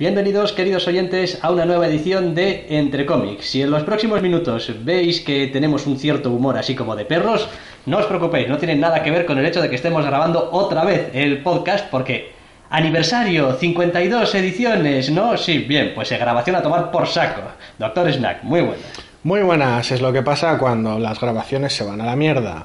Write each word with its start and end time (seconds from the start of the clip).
Bienvenidos, 0.00 0.54
queridos 0.54 0.88
oyentes, 0.88 1.38
a 1.42 1.50
una 1.50 1.66
nueva 1.66 1.86
edición 1.86 2.34
de 2.34 2.64
Entre 2.70 3.04
Cómics. 3.04 3.50
Si 3.50 3.60
en 3.60 3.70
los 3.70 3.82
próximos 3.82 4.22
minutos 4.22 4.72
veis 4.82 5.20
que 5.20 5.48
tenemos 5.48 5.86
un 5.86 5.98
cierto 5.98 6.30
humor 6.30 6.56
así 6.56 6.74
como 6.74 6.96
de 6.96 7.04
perros, 7.04 7.46
no 7.84 7.98
os 7.98 8.06
preocupéis, 8.06 8.48
no 8.48 8.56
tiene 8.56 8.76
nada 8.76 9.02
que 9.02 9.10
ver 9.10 9.26
con 9.26 9.36
el 9.36 9.44
hecho 9.44 9.60
de 9.60 9.68
que 9.68 9.76
estemos 9.76 10.06
grabando 10.06 10.48
otra 10.52 10.86
vez 10.86 11.10
el 11.12 11.42
podcast, 11.42 11.84
porque 11.90 12.32
aniversario, 12.70 13.52
52 13.52 14.34
ediciones, 14.36 15.10
¿no? 15.10 15.36
Sí, 15.36 15.58
bien, 15.58 15.92
pues 15.94 16.08
grabación 16.08 16.56
a 16.56 16.62
tomar 16.62 16.90
por 16.90 17.06
saco. 17.06 17.42
Doctor 17.78 18.10
Snack, 18.10 18.42
muy 18.42 18.62
buenas. 18.62 18.86
Muy 19.22 19.42
buenas, 19.42 19.92
es 19.92 20.00
lo 20.00 20.14
que 20.14 20.22
pasa 20.22 20.56
cuando 20.56 20.98
las 20.98 21.20
grabaciones 21.20 21.74
se 21.74 21.84
van 21.84 22.00
a 22.00 22.06
la 22.06 22.16
mierda. 22.16 22.64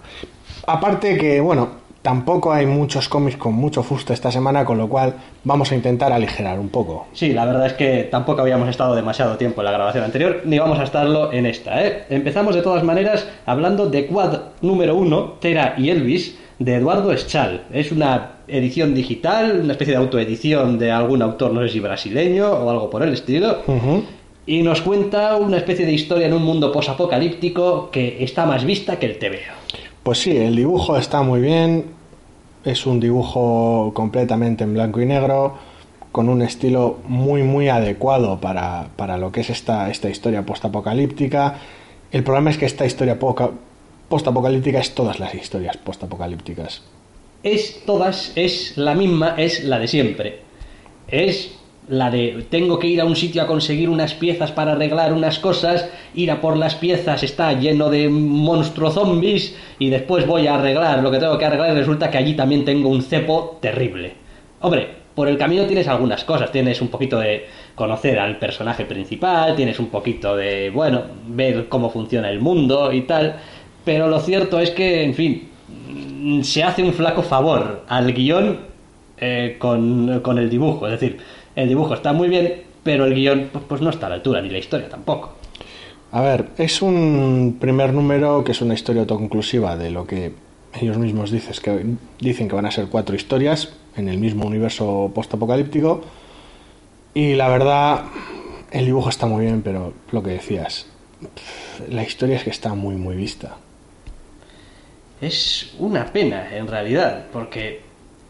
Aparte 0.67 1.17
que, 1.17 1.41
bueno, 1.41 1.83
Tampoco 2.05 2.53
hay 2.53 2.67
muchos 2.67 3.09
cómics 3.09 3.35
con 3.35 3.55
mucho 3.55 3.81
fuste 3.81 4.13
esta 4.13 4.29
semana, 4.29 4.63
con 4.63 4.77
lo 4.77 4.87
cual 4.87 5.15
vamos 5.43 5.71
a 5.71 5.75
intentar 5.75 6.13
aligerar 6.13 6.59
un 6.59 6.69
poco. 6.69 7.07
Sí, 7.13 7.33
la 7.33 7.45
verdad 7.45 7.65
es 7.65 7.73
que 7.73 8.03
tampoco 8.03 8.41
habíamos 8.41 8.69
estado 8.69 8.93
demasiado 8.93 9.37
tiempo 9.37 9.61
en 9.61 9.65
la 9.65 9.71
grabación 9.71 10.03
anterior, 10.03 10.43
ni 10.45 10.59
vamos 10.59 10.77
a 10.77 10.83
estarlo 10.83 11.33
en 11.33 11.47
esta. 11.47 11.83
¿eh? 11.83 12.03
Empezamos 12.11 12.53
de 12.53 12.61
todas 12.61 12.83
maneras 12.83 13.27
hablando 13.47 13.89
de 13.89 14.05
Quad 14.05 14.39
número 14.61 14.95
1, 14.95 15.37
Tera 15.39 15.73
y 15.79 15.89
Elvis, 15.89 16.37
de 16.59 16.75
Eduardo 16.75 17.11
Eschal. 17.11 17.63
Es 17.73 17.91
una 17.91 18.33
edición 18.47 18.93
digital, 18.93 19.61
una 19.63 19.71
especie 19.71 19.95
de 19.95 19.99
autoedición 19.99 20.77
de 20.77 20.91
algún 20.91 21.23
autor, 21.23 21.53
no 21.53 21.61
sé 21.63 21.69
si 21.69 21.79
brasileño 21.79 22.51
o 22.51 22.69
algo 22.69 22.87
por 22.87 23.01
el 23.01 23.13
estilo. 23.13 23.63
Y 24.45 24.61
nos 24.61 24.81
cuenta 24.81 25.37
una 25.37 25.57
especie 25.57 25.87
de 25.87 25.93
historia 25.93 26.27
en 26.27 26.33
un 26.33 26.43
mundo 26.43 26.71
posapocalíptico 26.71 27.89
que 27.89 28.23
está 28.23 28.45
más 28.45 28.63
vista 28.63 28.99
que 28.99 29.07
el 29.07 29.17
TVO. 29.17 29.55
Pues 30.05 30.19
sí, 30.19 30.37
el 30.37 30.55
dibujo 30.55 30.97
está 30.97 31.23
muy 31.23 31.41
bien, 31.41 31.94
es 32.65 32.85
un 32.85 32.99
dibujo 32.99 33.91
completamente 33.93 34.63
en 34.63 34.73
blanco 34.73 34.99
y 34.99 35.05
negro, 35.05 35.55
con 36.11 36.29
un 36.29 36.41
estilo 36.41 36.99
muy 37.07 37.43
muy 37.43 37.69
adecuado 37.69 38.39
para, 38.39 39.17
lo 39.17 39.31
que 39.31 39.41
es 39.41 39.49
esta, 39.49 39.89
esta 39.89 40.09
historia 40.09 40.45
postapocalíptica. 40.45 41.55
El 42.11 42.23
problema 42.23 42.49
es 42.49 42.57
que 42.57 42.65
esta 42.65 42.85
historia 42.85 43.19
postapocalíptica 44.09 44.79
es 44.79 44.95
todas 44.95 45.19
las 45.19 45.35
historias 45.35 45.77
postapocalípticas. 45.77 46.81
Es 47.43 47.85
todas, 47.85 48.31
es 48.35 48.77
la 48.77 48.95
misma, 48.95 49.35
es 49.37 49.63
la 49.63 49.77
de 49.77 49.87
siempre. 49.87 50.39
Es 51.07 51.51
la 51.87 52.09
de 52.09 52.45
tengo 52.49 52.79
que 52.79 52.87
ir 52.87 53.01
a 53.01 53.05
un 53.05 53.15
sitio 53.15 53.41
a 53.41 53.47
conseguir 53.47 53.89
unas 53.89 54.13
piezas 54.13 54.51
para 54.51 54.73
arreglar 54.73 55.13
unas 55.13 55.39
cosas, 55.39 55.89
ir 56.13 56.31
a 56.31 56.41
por 56.41 56.57
las 56.57 56.75
piezas 56.75 57.23
está 57.23 57.53
lleno 57.53 57.89
de 57.89 58.09
monstruos 58.09 58.95
zombies 58.95 59.55
y 59.79 59.89
después 59.89 60.25
voy 60.25 60.47
a 60.47 60.55
arreglar 60.55 61.03
lo 61.03 61.11
que 61.11 61.19
tengo 61.19 61.37
que 61.37 61.45
arreglar 61.45 61.71
y 61.71 61.79
resulta 61.79 62.09
que 62.09 62.17
allí 62.17 62.33
también 62.33 62.65
tengo 62.65 62.89
un 62.89 63.01
cepo 63.01 63.57
terrible. 63.61 64.13
Hombre, 64.61 65.05
por 65.13 65.27
el 65.27 65.37
camino 65.37 65.65
tienes 65.65 65.87
algunas 65.87 66.23
cosas, 66.23 66.51
tienes 66.51 66.81
un 66.81 66.89
poquito 66.89 67.19
de 67.19 67.45
conocer 67.75 68.19
al 68.19 68.37
personaje 68.37 68.85
principal, 68.85 69.55
tienes 69.55 69.79
un 69.79 69.87
poquito 69.87 70.35
de, 70.35 70.69
bueno, 70.71 71.03
ver 71.27 71.67
cómo 71.69 71.89
funciona 71.89 72.29
el 72.29 72.41
mundo 72.41 72.91
y 72.91 73.01
tal, 73.01 73.37
pero 73.85 74.07
lo 74.09 74.19
cierto 74.19 74.59
es 74.59 74.71
que, 74.71 75.03
en 75.03 75.13
fin, 75.13 75.49
se 76.43 76.63
hace 76.63 76.83
un 76.83 76.93
flaco 76.93 77.21
favor 77.21 77.83
al 77.87 78.11
guion 78.11 78.59
eh, 79.17 79.55
con, 79.57 80.19
con 80.21 80.37
el 80.37 80.49
dibujo, 80.49 80.87
es 80.87 80.99
decir, 80.99 81.17
el 81.55 81.67
dibujo 81.67 81.93
está 81.93 82.13
muy 82.13 82.27
bien, 82.27 82.63
pero 82.83 83.05
el 83.05 83.13
guion 83.13 83.49
pues, 83.51 83.63
pues, 83.67 83.81
no 83.81 83.89
está 83.89 84.07
a 84.07 84.09
la 84.09 84.15
altura, 84.15 84.41
ni 84.41 84.49
la 84.49 84.57
historia 84.57 84.89
tampoco. 84.89 85.33
A 86.11 86.21
ver, 86.21 86.49
es 86.57 86.81
un 86.81 87.57
primer 87.59 87.93
número 87.93 88.43
que 88.43 88.51
es 88.51 88.61
una 88.61 88.73
historia 88.73 89.01
autoconclusiva 89.01 89.75
de 89.75 89.89
lo 89.89 90.05
que 90.05 90.33
ellos 90.79 90.97
mismos 90.97 91.31
dices 91.31 91.59
que, 91.59 91.85
dicen 92.19 92.47
que 92.47 92.55
van 92.55 92.65
a 92.65 92.71
ser 92.71 92.87
cuatro 92.87 93.15
historias 93.15 93.73
en 93.95 94.09
el 94.09 94.17
mismo 94.17 94.45
universo 94.45 95.11
postapocalíptico. 95.13 96.03
Y 97.13 97.35
la 97.35 97.47
verdad, 97.47 98.03
el 98.71 98.85
dibujo 98.85 99.09
está 99.09 99.25
muy 99.25 99.45
bien, 99.45 99.61
pero 99.61 99.93
lo 100.11 100.21
que 100.21 100.31
decías, 100.31 100.87
la 101.89 102.03
historia 102.03 102.35
es 102.35 102.43
que 102.43 102.49
está 102.49 102.73
muy, 102.73 102.95
muy 102.95 103.15
vista. 103.15 103.57
Es 105.21 105.73
una 105.79 106.05
pena, 106.11 106.55
en 106.55 106.67
realidad, 106.67 107.27
porque 107.31 107.81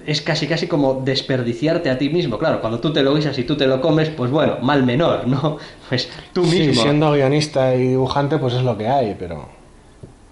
es 0.06 0.22
casi 0.22 0.48
casi 0.48 0.68
como 0.68 1.02
desperdiciarte 1.04 1.90
a 1.90 1.98
ti 1.98 2.10
mismo. 2.10 2.38
Claro, 2.38 2.62
cuando 2.62 2.80
tú 2.80 2.94
te 2.94 3.04
lo 3.04 3.16
guisas 3.16 3.38
y 3.40 3.44
tú 3.44 3.56
te 3.58 3.68
lo 3.68 3.82
comes, 3.82 4.10
pues 4.10 4.32
bueno, 4.32 4.58
mal 4.62 4.84
menor, 4.84 5.28
¿no? 5.28 5.58
Pues 5.90 6.10
tú 6.34 6.42
mismo. 6.42 6.74
Sí, 6.74 6.80
siendo 6.82 7.12
guionista 7.12 7.76
y 7.76 7.90
dibujante, 7.90 8.38
pues 8.38 8.54
es 8.56 8.64
lo 8.64 8.78
que 8.78 8.88
hay, 8.88 9.16
pero. 9.18 9.50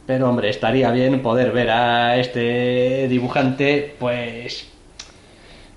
Pero 0.05 0.29
hombre, 0.29 0.49
estaría 0.49 0.91
bien 0.91 1.21
poder 1.21 1.51
ver 1.51 1.69
a 1.69 2.17
este 2.17 3.07
dibujante, 3.07 3.95
pues. 3.99 4.67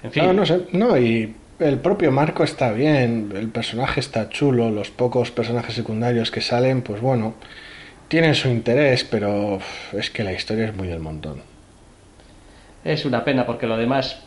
En 0.03 0.11
fin. 0.11 0.25
No, 0.25 0.33
no 0.33 0.47
sé. 0.47 0.63
No, 0.73 0.97
y 0.99 1.35
el 1.59 1.79
propio 1.79 2.11
marco 2.11 2.43
está 2.43 2.73
bien, 2.73 3.33
el 3.35 3.49
personaje 3.49 4.01
está 4.01 4.29
chulo, 4.29 4.71
los 4.71 4.91
pocos 4.91 5.31
personajes 5.31 5.75
secundarios 5.75 6.31
que 6.31 6.41
salen, 6.41 6.83
pues 6.83 7.01
bueno, 7.01 7.35
tienen 8.09 8.35
su 8.35 8.49
interés, 8.49 9.05
pero 9.05 9.59
es 9.93 10.11
que 10.11 10.25
la 10.25 10.33
historia 10.33 10.67
es 10.67 10.77
muy 10.77 10.89
del 10.89 11.01
montón 11.01 11.56
es 12.87 13.05
una 13.05 13.25
pena 13.25 13.45
porque 13.47 13.67
lo 13.67 13.77
demás 13.77 14.19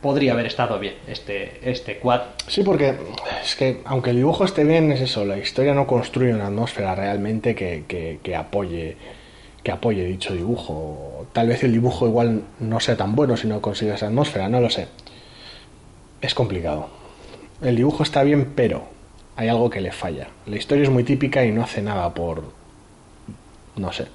podría 0.00 0.32
haber 0.32 0.46
estado 0.46 0.78
bien 0.78 0.94
este, 1.06 1.70
este 1.70 1.98
quad. 1.98 2.20
Sí, 2.46 2.62
porque 2.62 2.94
es 3.42 3.56
que 3.56 3.80
aunque 3.84 4.10
el 4.10 4.16
dibujo 4.16 4.44
esté 4.44 4.64
bien, 4.64 4.90
es 4.92 5.00
eso, 5.00 5.24
la 5.24 5.38
historia 5.38 5.74
no 5.74 5.86
construye 5.86 6.34
una 6.34 6.48
atmósfera 6.48 6.94
realmente 6.94 7.54
que, 7.54 7.84
que, 8.22 8.36
apoye 8.36 8.96
que 9.62 9.70
apoye 9.70 10.04
dicho 10.04 10.34
dibujo. 10.34 11.26
Tal 11.32 11.48
vez 11.48 11.62
el 11.62 11.72
dibujo 11.72 12.06
igual 12.06 12.42
no 12.58 12.80
sea 12.80 12.96
tan 12.96 13.14
bueno 13.14 13.36
si 13.36 13.46
no 13.46 13.60
consigue 13.60 13.94
esa 13.94 14.06
atmósfera, 14.06 14.48
no 14.48 14.60
lo 14.60 14.70
sé. 14.70 14.88
Es 16.20 16.34
complicado. 16.34 16.88
El 17.62 17.76
dibujo 17.76 18.02
está 18.02 18.24
bien, 18.24 18.52
pero 18.56 18.84
hay 19.36 19.48
algo 19.48 19.70
que 19.70 19.80
le 19.80 19.92
falla. 19.92 20.28
La 20.46 20.56
historia 20.56 20.82
es 20.82 20.90
muy 20.90 21.04
típica 21.04 21.44
y 21.44 21.52
no 21.52 21.62
hace 21.62 21.80
nada 21.80 22.12
por, 22.12 22.42
no 23.76 23.92
sé, 23.92 24.06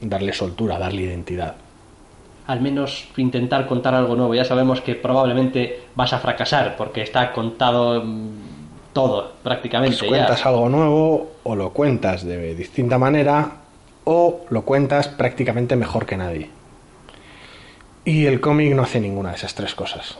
darle 0.00 0.32
soltura, 0.32 0.78
darle 0.78 1.02
identidad 1.02 1.56
al 2.46 2.60
menos 2.60 3.08
intentar 3.16 3.66
contar 3.66 3.94
algo 3.94 4.16
nuevo. 4.16 4.34
Ya 4.34 4.44
sabemos 4.44 4.80
que 4.80 4.94
probablemente 4.94 5.84
vas 5.94 6.12
a 6.12 6.18
fracasar 6.18 6.76
porque 6.76 7.02
está 7.02 7.32
contado 7.32 8.02
mm, 8.04 8.92
todo 8.92 9.32
prácticamente. 9.42 9.98
Pues 9.98 10.10
cuentas 10.10 10.44
algo 10.46 10.68
nuevo 10.68 11.32
o 11.42 11.56
lo 11.56 11.70
cuentas 11.70 12.24
de 12.24 12.54
distinta 12.54 12.98
manera 12.98 13.52
o 14.04 14.40
lo 14.50 14.62
cuentas 14.62 15.08
prácticamente 15.08 15.76
mejor 15.76 16.06
que 16.06 16.16
nadie. 16.16 16.50
Y 18.04 18.26
el 18.26 18.40
cómic 18.40 18.74
no 18.74 18.82
hace 18.82 19.00
ninguna 19.00 19.30
de 19.30 19.36
esas 19.36 19.54
tres 19.54 19.74
cosas. 19.74 20.18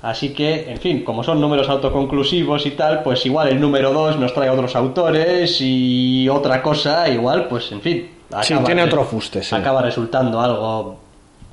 Así 0.00 0.34
que, 0.34 0.70
en 0.70 0.78
fin, 0.78 1.02
como 1.02 1.24
son 1.24 1.40
números 1.40 1.68
autoconclusivos 1.68 2.66
y 2.66 2.72
tal, 2.72 3.02
pues 3.02 3.24
igual 3.24 3.48
el 3.48 3.60
número 3.60 3.92
2 3.92 4.18
nos 4.18 4.34
trae 4.34 4.50
otros 4.50 4.76
autores 4.76 5.58
y 5.60 6.28
otra 6.28 6.62
cosa, 6.62 7.08
igual, 7.08 7.48
pues 7.48 7.72
en 7.72 7.80
fin. 7.80 8.10
sí, 8.42 8.54
tiene 8.66 8.82
otro 8.82 9.04
fuste, 9.04 9.42
sí. 9.42 9.54
Acaba 9.54 9.80
resultando 9.80 10.40
algo 10.42 11.03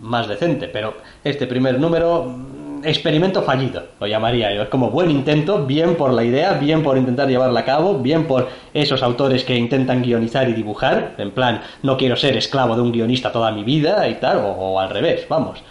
más 0.01 0.27
decente, 0.27 0.67
pero 0.67 0.95
este 1.23 1.47
primer 1.47 1.79
número, 1.79 2.25
mm, 2.25 2.83
experimento 2.83 3.43
fallido, 3.43 3.83
lo 3.99 4.07
llamaría 4.07 4.53
yo. 4.53 4.63
Es 4.63 4.69
como 4.69 4.89
buen 4.89 5.11
intento, 5.11 5.65
bien 5.65 5.95
por 5.95 6.11
la 6.11 6.23
idea, 6.23 6.53
bien 6.53 6.83
por 6.83 6.97
intentar 6.97 7.27
llevarla 7.27 7.61
a 7.61 7.65
cabo, 7.65 7.99
bien 7.99 8.25
por 8.25 8.49
esos 8.73 9.03
autores 9.03 9.43
que 9.43 9.55
intentan 9.55 10.01
guionizar 10.01 10.49
y 10.49 10.53
dibujar, 10.53 11.15
en 11.17 11.31
plan, 11.31 11.61
no 11.83 11.97
quiero 11.97 12.15
ser 12.15 12.35
esclavo 12.35 12.75
de 12.75 12.81
un 12.81 12.91
guionista 12.91 13.31
toda 13.31 13.51
mi 13.51 13.63
vida 13.63 14.07
y 14.09 14.15
tal, 14.15 14.41
o, 14.43 14.79
al 14.79 14.89
revés, 14.89 15.25
vamos 15.29 15.63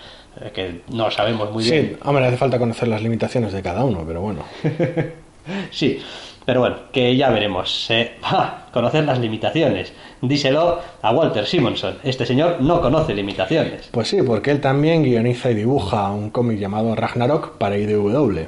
que 0.54 0.82
no 0.92 1.10
sabemos 1.10 1.50
muy 1.52 1.64
bien. 1.64 1.88
Sí, 1.90 1.96
hombre, 2.02 2.24
hace 2.24 2.38
falta 2.38 2.58
conocer 2.58 2.88
las 2.88 3.02
limitaciones 3.02 3.52
de 3.52 3.60
cada 3.60 3.84
uno, 3.84 4.04
pero 4.06 4.22
bueno. 4.22 4.44
sí, 5.70 6.00
pero 6.44 6.60
bueno, 6.60 6.76
que 6.92 7.16
ya 7.16 7.30
veremos. 7.30 7.86
Eh, 7.90 8.16
conocer 8.72 9.04
las 9.04 9.18
limitaciones. 9.18 9.92
Díselo 10.22 10.80
a 11.00 11.12
Walter 11.12 11.46
Simonson. 11.46 11.96
Este 12.02 12.26
señor 12.26 12.60
no 12.60 12.80
conoce 12.80 13.14
limitaciones. 13.14 13.88
Pues 13.90 14.08
sí, 14.08 14.22
porque 14.22 14.50
él 14.50 14.60
también 14.60 15.02
guioniza 15.02 15.50
y 15.50 15.54
dibuja 15.54 16.10
un 16.10 16.30
cómic 16.30 16.58
llamado 16.58 16.94
Ragnarok 16.94 17.56
para 17.56 17.78
IDW. 17.78 18.46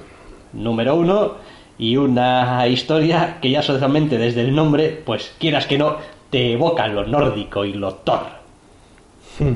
Número 0.52 0.96
uno, 0.96 1.32
y 1.78 1.96
una 1.96 2.66
historia 2.68 3.38
que 3.40 3.50
ya 3.50 3.62
solamente 3.62 4.18
desde 4.18 4.42
el 4.42 4.54
nombre, 4.54 5.02
pues 5.04 5.34
quieras 5.38 5.66
que 5.66 5.78
no, 5.78 5.96
te 6.30 6.52
evoca 6.52 6.86
lo 6.88 7.06
nórdico 7.06 7.64
y 7.64 7.72
lo 7.72 7.94
Thor. 7.94 8.26
Hmm. 9.38 9.54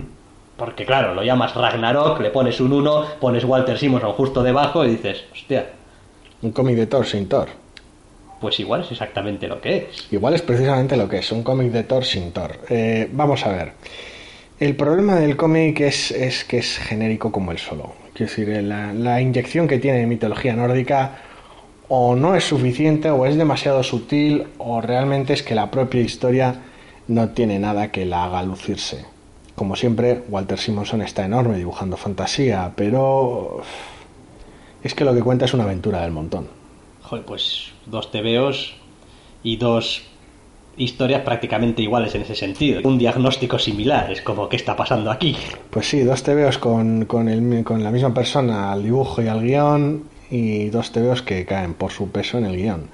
Porque 0.56 0.86
claro, 0.86 1.14
lo 1.14 1.22
llamas 1.22 1.54
Ragnarok, 1.54 2.18
le 2.20 2.30
pones 2.30 2.60
un 2.60 2.72
1, 2.72 3.04
pones 3.20 3.44
Walter 3.44 3.78
Simonson 3.78 4.12
justo 4.12 4.42
debajo 4.42 4.86
y 4.86 4.92
dices, 4.92 5.24
hostia. 5.30 5.66
Un 6.40 6.52
cómic 6.52 6.76
de 6.76 6.86
Thor 6.86 7.04
sin 7.04 7.28
Thor 7.28 7.65
pues 8.40 8.60
igual 8.60 8.82
es 8.82 8.92
exactamente 8.92 9.48
lo 9.48 9.60
que 9.60 9.76
es. 9.76 10.12
Igual 10.12 10.34
es 10.34 10.42
precisamente 10.42 10.96
lo 10.96 11.08
que 11.08 11.18
es, 11.18 11.32
un 11.32 11.42
cómic 11.42 11.72
de 11.72 11.84
Thor 11.84 12.04
sin 12.04 12.32
Thor. 12.32 12.58
Eh, 12.68 13.08
vamos 13.12 13.44
a 13.46 13.50
ver. 13.50 13.72
El 14.58 14.74
problema 14.74 15.16
del 15.16 15.36
cómic 15.36 15.80
es, 15.80 16.44
que 16.48 16.58
es 16.58 16.78
genérico 16.78 17.30
como 17.30 17.52
el 17.52 17.58
solo. 17.58 17.92
Quiero 18.14 18.30
decir, 18.30 18.48
la, 18.62 18.94
la, 18.94 19.20
inyección 19.20 19.68
que 19.68 19.78
tiene 19.78 20.02
en 20.02 20.08
mitología 20.08 20.54
nórdica 20.54 21.18
o 21.88 22.16
no 22.16 22.34
es 22.34 22.44
suficiente 22.44 23.10
o 23.10 23.26
es 23.26 23.36
demasiado 23.36 23.82
sutil 23.82 24.46
o 24.58 24.80
realmente 24.80 25.34
es 25.34 25.42
que 25.42 25.54
la 25.54 25.70
propia 25.70 26.00
historia 26.00 26.62
no 27.08 27.28
tiene 27.30 27.58
nada 27.58 27.92
que 27.92 28.06
la 28.06 28.24
haga 28.24 28.42
lucirse. 28.42 29.04
Como 29.54 29.76
siempre, 29.76 30.22
Walter 30.28 30.58
Simonson 30.58 31.02
está 31.02 31.24
enorme 31.24 31.56
dibujando 31.56 31.96
fantasía, 31.96 32.72
pero 32.76 33.62
es 34.82 34.94
que 34.94 35.04
lo 35.04 35.14
que 35.14 35.22
cuenta 35.22 35.44
es 35.44 35.54
una 35.54 35.64
aventura 35.64 36.02
del 36.02 36.12
montón. 36.12 36.48
Joder, 37.08 37.24
pues 37.24 37.70
dos 37.86 38.10
TVOs 38.10 38.74
y 39.44 39.56
dos 39.58 40.02
historias 40.76 41.22
prácticamente 41.22 41.80
iguales 41.80 42.12
en 42.16 42.22
ese 42.22 42.34
sentido. 42.34 42.80
Un 42.82 42.98
diagnóstico 42.98 43.60
similar, 43.60 44.10
es 44.10 44.22
como 44.22 44.48
¿qué 44.48 44.56
está 44.56 44.74
pasando 44.74 45.12
aquí? 45.12 45.36
Pues 45.70 45.88
sí, 45.88 46.00
dos 46.00 46.24
TVOs 46.24 46.58
con, 46.58 47.04
con, 47.04 47.28
el, 47.28 47.62
con 47.62 47.84
la 47.84 47.92
misma 47.92 48.12
persona 48.12 48.72
al 48.72 48.82
dibujo 48.82 49.22
y 49.22 49.28
al 49.28 49.42
guion 49.42 50.04
y 50.30 50.66
dos 50.66 50.90
TVOs 50.90 51.22
que 51.22 51.46
caen 51.46 51.74
por 51.74 51.92
su 51.92 52.10
peso 52.10 52.38
en 52.38 52.46
el 52.46 52.56
guion. 52.56 52.88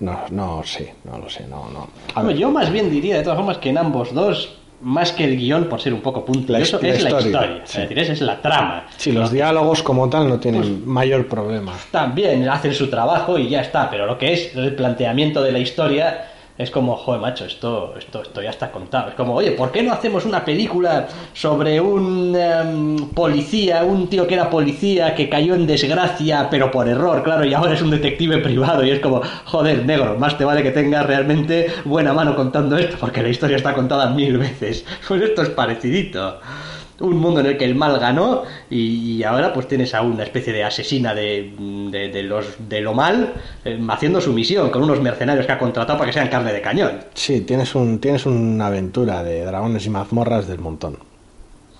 No, 0.00 0.18
no 0.30 0.62
sé, 0.64 0.94
no 1.04 1.18
lo 1.18 1.30
sé, 1.30 1.46
no, 1.46 1.70
no. 1.70 1.88
A 2.16 2.22
ver, 2.22 2.36
yo 2.36 2.50
más 2.50 2.72
bien 2.72 2.90
diría 2.90 3.18
de 3.18 3.22
todas 3.22 3.38
formas 3.38 3.58
que 3.58 3.70
en 3.70 3.78
ambos 3.78 4.12
dos, 4.12 4.57
más 4.80 5.12
que 5.12 5.24
el 5.24 5.36
guion 5.36 5.64
por 5.64 5.80
ser 5.80 5.92
un 5.92 6.00
poco 6.00 6.24
puntilloso, 6.24 6.78
La 6.80 6.88
es 6.88 7.02
la 7.02 7.20
historia, 7.20 7.62
sí. 7.64 7.78
Es 7.78 7.88
decir, 7.88 7.98
esa 7.98 8.12
es 8.12 8.20
la 8.20 8.40
trama. 8.40 8.86
sí, 8.96 9.12
los 9.12 9.32
diálogos 9.32 9.82
como 9.82 10.08
tal 10.08 10.28
no 10.28 10.38
tienen 10.38 10.60
Pues 10.60 10.86
mayor 10.86 11.26
problema. 11.26 11.72
También 11.90 12.48
hacen 12.48 12.72
su 12.74 12.88
trabajo 12.88 13.38
y 13.38 13.48
ya 13.48 13.60
está, 13.60 13.90
pero 13.90 14.06
lo 14.06 14.18
que 14.18 14.32
es 14.32 14.54
el 14.56 14.74
planteamiento 14.74 15.42
de 15.42 15.52
la 15.52 15.58
historia 15.58 16.26
es 16.58 16.72
como, 16.72 16.96
joder, 16.96 17.20
macho, 17.20 17.44
esto, 17.44 17.94
esto, 17.96 18.22
esto 18.22 18.42
ya 18.42 18.50
está 18.50 18.72
contado. 18.72 19.10
Es 19.10 19.14
como, 19.14 19.34
oye, 19.34 19.52
¿por 19.52 19.70
qué 19.70 19.80
no 19.80 19.92
hacemos 19.92 20.24
una 20.24 20.44
película 20.44 21.06
sobre 21.32 21.80
un 21.80 22.34
em, 22.34 23.10
policía, 23.10 23.84
un 23.84 24.08
tío 24.08 24.26
que 24.26 24.34
era 24.34 24.50
policía, 24.50 25.14
que 25.14 25.28
cayó 25.28 25.54
en 25.54 25.68
desgracia, 25.68 26.48
pero 26.50 26.68
por 26.72 26.88
error, 26.88 27.22
claro, 27.22 27.44
y 27.44 27.54
ahora 27.54 27.74
es 27.74 27.82
un 27.82 27.90
detective 27.90 28.38
privado? 28.38 28.84
Y 28.84 28.90
es 28.90 28.98
como, 28.98 29.22
joder, 29.44 29.86
negro, 29.86 30.16
más 30.18 30.36
te 30.36 30.44
vale 30.44 30.64
que 30.64 30.72
tengas 30.72 31.06
realmente 31.06 31.68
buena 31.84 32.12
mano 32.12 32.34
contando 32.34 32.76
esto, 32.76 32.96
porque 32.98 33.22
la 33.22 33.28
historia 33.28 33.56
está 33.56 33.72
contada 33.72 34.10
mil 34.10 34.36
veces. 34.38 34.84
Pues 35.08 35.22
esto 35.22 35.42
es 35.42 35.48
parecidito 35.50 36.38
un 37.00 37.16
mundo 37.16 37.40
en 37.40 37.46
el 37.46 37.56
que 37.56 37.64
el 37.64 37.74
mal 37.74 37.98
ganó 38.00 38.42
y, 38.70 39.16
y 39.16 39.22
ahora 39.22 39.52
pues 39.52 39.68
tienes 39.68 39.94
a 39.94 40.02
una 40.02 40.24
especie 40.24 40.52
de 40.52 40.64
asesina 40.64 41.14
de, 41.14 41.52
de, 41.90 42.08
de 42.08 42.22
los, 42.24 42.56
de 42.68 42.80
lo 42.80 42.92
mal 42.94 43.34
eh, 43.64 43.78
haciendo 43.88 44.20
su 44.20 44.32
misión 44.32 44.70
con 44.70 44.82
unos 44.82 45.00
mercenarios 45.00 45.46
que 45.46 45.52
ha 45.52 45.58
contratado 45.58 45.98
para 45.98 46.10
que 46.10 46.14
sean 46.14 46.28
carne 46.28 46.52
de 46.52 46.60
cañón. 46.60 46.92
Sí, 47.14 47.42
tienes, 47.42 47.74
un, 47.74 48.00
tienes 48.00 48.26
una 48.26 48.66
aventura 48.66 49.22
de 49.22 49.44
dragones 49.44 49.86
y 49.86 49.90
mazmorras 49.90 50.48
del 50.48 50.58
montón. 50.58 50.98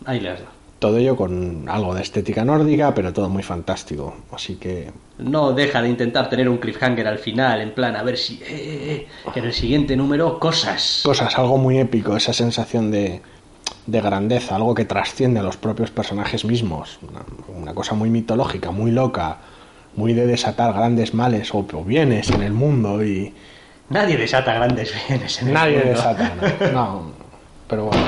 Ahí 0.04 0.20
le 0.20 0.30
has 0.30 0.38
dado. 0.40 0.52
Todo 0.78 0.96
ello 0.98 1.16
con 1.16 1.68
algo 1.68 1.92
de 1.92 2.02
estética 2.02 2.44
nórdica, 2.44 2.94
pero 2.94 3.12
todo 3.12 3.28
muy 3.28 3.42
fantástico. 3.42 4.14
Así 4.30 4.54
que 4.54 4.92
No 5.18 5.52
deja 5.52 5.82
de 5.82 5.88
intentar 5.88 6.30
tener 6.30 6.48
un 6.48 6.58
cliffhanger 6.58 7.08
al 7.08 7.18
final, 7.18 7.60
en 7.60 7.72
plan, 7.72 7.96
a 7.96 8.04
ver 8.04 8.16
si... 8.16 8.34
eh, 8.34 8.46
eh, 8.48 9.06
eh, 9.26 9.30
que 9.34 9.40
en 9.40 9.46
el 9.46 9.52
siguiente 9.52 9.96
número, 9.96 10.38
cosas. 10.38 11.00
cosas, 11.04 11.36
algo 11.36 11.58
muy 11.58 11.80
épico, 11.80 12.16
esa 12.16 12.32
sensación 12.32 12.92
de, 12.92 13.20
de 13.88 14.00
grandeza, 14.00 14.54
algo 14.56 14.74
que 14.74 14.84
trasciende 14.84 15.40
a 15.40 15.42
los 15.42 15.56
propios 15.56 15.90
personajes 15.90 16.44
mismos. 16.44 16.98
Una, 17.08 17.58
una 17.58 17.74
cosa 17.74 17.94
muy 17.94 18.10
mitológica, 18.10 18.70
muy 18.70 18.90
loca, 18.90 19.38
muy 19.96 20.12
de 20.12 20.26
desatar 20.26 20.72
grandes 20.74 21.14
males 21.14 21.52
o, 21.54 21.58
o 21.72 21.84
bienes 21.84 22.30
en 22.30 22.42
el 22.42 22.52
mundo 22.52 23.02
y 23.04 23.34
Nadie 23.90 24.18
desata 24.18 24.52
grandes 24.52 24.92
bienes 25.08 25.40
en 25.40 25.48
el 25.48 25.54
nadie 25.54 25.76
mundo. 25.78 25.88
desata. 25.90 26.32
¿no? 26.60 26.72
No, 26.72 27.02
pero 27.66 27.84
bueno. 27.86 28.06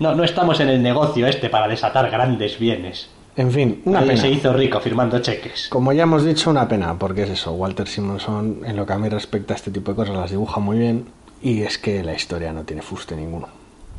No, 0.00 0.14
no 0.16 0.24
estamos 0.24 0.58
en 0.60 0.68
el 0.68 0.82
negocio 0.82 1.26
este 1.28 1.48
para 1.48 1.68
desatar 1.68 2.10
grandes 2.10 2.58
bienes. 2.58 3.08
En 3.36 3.52
fin, 3.52 3.82
una 3.84 4.00
Nadie 4.00 4.12
pena. 4.12 4.22
se 4.22 4.30
hizo 4.30 4.52
rico 4.52 4.80
firmando 4.80 5.20
cheques. 5.20 5.68
Como 5.70 5.92
ya 5.92 6.02
hemos 6.02 6.24
dicho, 6.24 6.50
una 6.50 6.66
pena, 6.66 6.98
porque 6.98 7.22
es 7.22 7.30
eso, 7.30 7.52
Walter 7.52 7.86
Simonson, 7.86 8.62
en 8.66 8.74
lo 8.76 8.84
que 8.84 8.92
a 8.94 8.98
mí 8.98 9.08
respecta 9.08 9.54
a 9.54 9.56
este 9.56 9.70
tipo 9.70 9.92
de 9.92 9.96
cosas, 9.96 10.16
las 10.16 10.30
dibuja 10.30 10.58
muy 10.58 10.78
bien 10.78 11.06
y 11.42 11.62
es 11.62 11.78
que 11.78 12.02
la 12.02 12.14
historia 12.14 12.52
no 12.52 12.64
tiene 12.64 12.82
fuste 12.82 13.14
ninguno. 13.14 13.46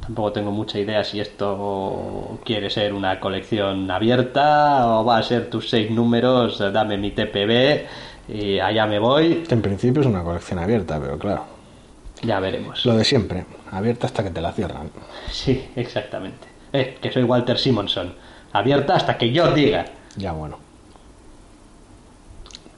Tampoco 0.08 0.32
tengo 0.32 0.52
mucha 0.52 0.80
idea 0.80 1.04
si 1.04 1.20
esto 1.20 2.40
quiere 2.46 2.70
ser 2.70 2.94
una 2.94 3.20
colección 3.20 3.92
abierta 3.92 4.88
o 5.00 5.04
va 5.04 5.18
a 5.18 5.24
ser 5.24 5.50
tus 5.50 5.70
seis 5.70 5.92
números, 5.92 6.62
eh, 6.62 6.72
dame 6.72 6.98
mi 6.98 7.12
TPB 7.12 7.86
y 8.30 8.58
allá 8.58 8.86
me 8.86 9.00
voy, 9.00 9.44
En 9.50 9.62
principio 9.62 10.00
es 10.02 10.08
una 10.08 10.24
colección 10.24 10.60
abierta, 10.60 10.98
pero 11.02 11.20
claro, 11.20 11.44
ya 12.24 12.40
veremos. 12.40 12.86
lo 12.86 12.96
de 12.96 13.04
siempre, 13.04 13.44
abierta 13.70 14.08
hasta 14.08 14.24
que 14.24 14.30
te 14.30 14.40
la 14.40 14.54
cierran. 14.54 14.90
Sí, 15.30 15.68
exactamente. 15.76 16.48
Eh, 16.72 16.98
que 17.02 17.12
soy 17.12 17.24
Walter 17.24 17.58
Simonson. 17.58 18.14
Abierta 18.54 18.96
hasta 18.96 19.18
que 19.18 19.32
yo 19.34 19.52
diga. 19.52 19.86
Ya 20.16 20.32
bueno. 20.32 20.58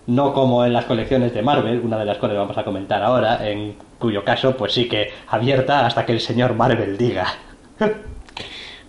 No 0.09 0.33
como 0.33 0.65
en 0.65 0.73
las 0.73 0.85
colecciones 0.85 1.33
de 1.35 1.43
Marvel, 1.43 1.81
una 1.83 1.99
de 1.99 2.05
las 2.05 2.17
cuales 2.17 2.35
vamos 2.35 2.57
a 2.57 2.63
comentar 2.63 3.03
ahora, 3.03 3.47
en 3.47 3.75
cuyo 3.99 4.23
caso, 4.23 4.57
pues 4.57 4.73
sí 4.73 4.89
que 4.89 5.11
abierta 5.27 5.85
hasta 5.85 6.03
que 6.03 6.13
el 6.13 6.19
señor 6.19 6.55
Marvel 6.55 6.97
diga. 6.97 7.27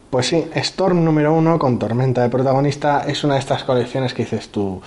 Pues 0.09 0.27
sí, 0.27 0.45
Storm 0.55 1.05
número 1.05 1.33
uno 1.33 1.57
con 1.59 1.79
Tormenta 1.79 2.23
de 2.23 2.31
protagonista 2.31 3.05
es 3.07 3.23
una 3.23 3.35
de 3.35 3.41
estas 3.41 3.63
colecciones 3.63 4.13
que 4.13 4.25
dices 4.25 4.49
tú. 4.49 4.83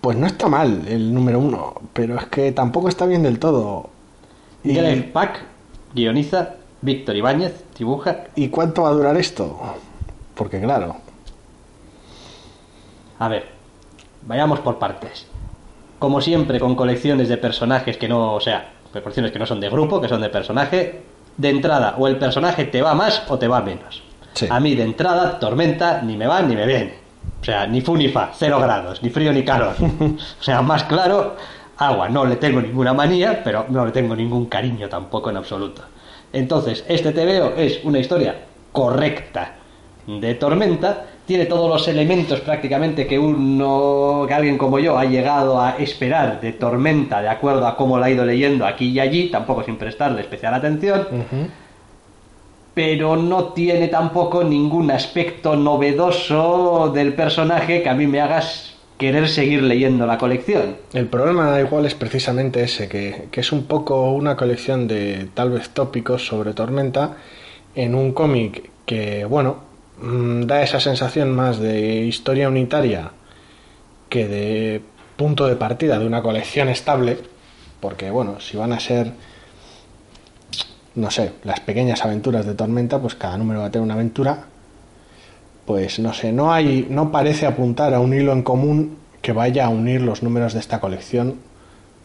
Pues 0.00 0.16
no 0.16 0.26
está 0.26 0.48
mal 0.48 0.84
el 0.86 1.12
número 1.12 1.40
uno, 1.40 1.74
pero 1.92 2.16
es 2.16 2.26
que 2.26 2.52
tampoco 2.52 2.88
está 2.88 3.06
bien 3.06 3.24
del 3.24 3.40
todo. 3.40 3.90
¿Y, 4.62 4.74
Greg 4.74 5.12
Pak 5.12 5.40
guioniza, 5.92 6.56
Víctor 6.82 7.16
Ibáñez 7.16 7.64
dibuja. 7.76 8.26
¿Y 8.36 8.48
cuánto 8.48 8.82
va 8.82 8.90
a 8.90 8.92
durar 8.92 9.16
esto? 9.16 9.58
Porque 10.36 10.60
claro, 10.60 10.96
A 13.18 13.28
ver, 13.28 13.59
vayamos 14.22 14.60
por 14.60 14.78
partes. 14.78 15.26
Como 15.98 16.20
siempre, 16.20 16.58
con 16.58 16.74
colecciones 16.74 17.28
de 17.28 17.36
personajes 17.36 17.96
que 17.96 18.08
no, 18.08 18.34
o 18.34 18.40
sea, 18.40 18.70
colecciones 18.92 19.32
que 19.32 19.38
no 19.38 19.46
son 19.46 19.60
de 19.60 19.68
grupo, 19.68 20.00
que 20.00 20.08
son 20.08 20.20
de 20.20 20.28
personaje, 20.28 21.02
de 21.36 21.48
entrada, 21.48 21.94
o 21.98 22.06
el 22.08 22.16
personaje 22.16 22.64
te 22.64 22.82
va 22.82 22.94
más 22.94 23.22
o 23.28 23.38
te 23.38 23.48
va 23.48 23.60
menos. 23.60 24.02
Sí. 24.32 24.46
A 24.48 24.60
mí 24.60 24.74
de 24.74 24.84
entrada, 24.84 25.38
tormenta, 25.38 26.02
ni 26.02 26.16
me 26.16 26.26
va 26.26 26.42
ni 26.42 26.54
me 26.54 26.66
viene. 26.66 26.94
O 27.40 27.44
sea, 27.44 27.66
ni 27.66 27.80
fu 27.80 27.96
ni 27.96 28.08
fa, 28.08 28.30
cero 28.34 28.58
grados, 28.60 29.02
ni 29.02 29.10
frío 29.10 29.32
ni 29.32 29.44
calor. 29.44 29.74
o 29.80 30.42
sea, 30.42 30.62
más 30.62 30.84
claro, 30.84 31.36
agua. 31.78 32.08
No 32.08 32.24
le 32.24 32.36
tengo 32.36 32.60
ninguna 32.60 32.92
manía, 32.92 33.42
pero 33.42 33.66
no 33.68 33.84
le 33.84 33.92
tengo 33.92 34.14
ningún 34.14 34.46
cariño 34.46 34.88
tampoco 34.88 35.30
en 35.30 35.38
absoluto. 35.38 35.82
Entonces, 36.32 36.84
este 36.88 37.12
TVO 37.12 37.54
es 37.56 37.80
una 37.84 37.98
historia 37.98 38.36
correcta 38.72 39.54
de 40.06 40.34
tormenta, 40.34 41.06
tiene 41.30 41.46
todos 41.46 41.70
los 41.70 41.86
elementos 41.86 42.40
prácticamente 42.40 43.06
que 43.06 43.16
uno, 43.16 44.24
que 44.26 44.34
alguien 44.34 44.58
como 44.58 44.80
yo 44.80 44.98
ha 44.98 45.04
llegado 45.04 45.60
a 45.60 45.76
esperar 45.76 46.40
de 46.40 46.54
tormenta 46.54 47.22
de 47.22 47.28
acuerdo 47.28 47.68
a 47.68 47.76
cómo 47.76 48.00
la 48.00 48.06
ha 48.06 48.10
ido 48.10 48.24
leyendo 48.24 48.66
aquí 48.66 48.88
y 48.88 48.98
allí, 48.98 49.28
tampoco 49.28 49.62
sin 49.62 49.76
prestarle 49.76 50.22
especial 50.22 50.54
atención, 50.54 51.06
pero 52.74 53.14
no 53.14 53.44
tiene 53.52 53.86
tampoco 53.86 54.42
ningún 54.42 54.90
aspecto 54.90 55.54
novedoso 55.54 56.90
del 56.92 57.12
personaje 57.12 57.80
que 57.80 57.88
a 57.88 57.94
mí 57.94 58.08
me 58.08 58.20
hagas 58.20 58.74
querer 58.98 59.28
seguir 59.28 59.62
leyendo 59.62 60.06
la 60.06 60.18
colección. 60.18 60.78
el 60.94 61.06
problema 61.06 61.60
igual 61.60 61.86
es 61.86 61.94
precisamente 61.94 62.64
ese, 62.64 62.88
que, 62.88 63.28
que 63.30 63.38
es 63.38 63.52
un 63.52 63.66
poco 63.66 64.10
una 64.10 64.34
colección 64.34 64.88
de 64.88 65.28
tal 65.32 65.50
vez 65.50 65.70
tópicos 65.70 66.26
sobre 66.26 66.54
Tormenta 66.54 67.18
en 67.76 67.94
un 67.94 68.14
cómic 68.14 68.68
que, 68.84 69.24
bueno, 69.26 69.69
da 70.02 70.62
esa 70.62 70.80
sensación 70.80 71.30
más 71.32 71.58
de 71.58 72.02
historia 72.04 72.48
unitaria 72.48 73.12
que 74.08 74.26
de 74.26 74.82
punto 75.16 75.46
de 75.46 75.56
partida 75.56 75.98
de 75.98 76.06
una 76.06 76.22
colección 76.22 76.68
estable, 76.68 77.18
porque, 77.80 78.10
bueno, 78.10 78.40
si 78.40 78.56
van 78.56 78.72
a 78.72 78.80
ser, 78.80 79.12
no 80.94 81.10
sé, 81.10 81.32
las 81.44 81.60
pequeñas 81.60 82.04
aventuras 82.04 82.46
de 82.46 82.54
Tormenta, 82.54 82.98
pues 82.98 83.14
cada 83.14 83.36
número 83.36 83.60
va 83.60 83.66
a 83.66 83.70
tener 83.70 83.84
una 83.84 83.94
aventura, 83.94 84.46
pues 85.66 85.98
no 85.98 86.12
sé, 86.12 86.32
no 86.32 86.52
hay, 86.52 86.86
no 86.90 87.12
parece 87.12 87.46
apuntar 87.46 87.94
a 87.94 88.00
un 88.00 88.14
hilo 88.14 88.32
en 88.32 88.42
común 88.42 88.96
que 89.22 89.32
vaya 89.32 89.66
a 89.66 89.68
unir 89.68 90.00
los 90.00 90.22
números 90.22 90.54
de 90.54 90.60
esta 90.60 90.80
colección 90.80 91.36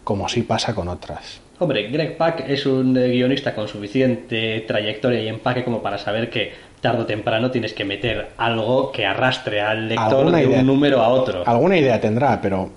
como 0.04 0.30
sí 0.30 0.44
pasa 0.44 0.75
con 0.75 0.88
otras. 0.88 1.45
Hombre, 1.58 1.90
Greg 1.90 2.18
Pak 2.18 2.50
es 2.50 2.66
un 2.66 2.98
eh, 2.98 3.08
guionista 3.08 3.56
con 3.56 3.68
suficiente 3.68 4.64
trayectoria 4.68 5.22
y 5.22 5.28
empaque 5.30 5.64
como 5.64 5.82
para 5.82 5.98
saber 5.98 6.30
que 6.30 6.52
tarde 6.82 7.04
o 7.04 7.06
temprano 7.06 7.50
tienes 7.50 7.74
que 7.74 7.86
meter 7.86 8.28
algo 8.38 8.92
que 8.92 9.06
arrastre 9.06 9.62
al 9.62 9.88
lector 9.88 10.32
de 10.32 10.44
idea. 10.44 10.60
un 10.60 10.68
número 10.68 11.02
a 11.02 11.08
otro. 11.08 11.44
Alguna 11.46 11.78
idea 11.78 12.00
tendrá, 12.02 12.42
pero 12.42 12.70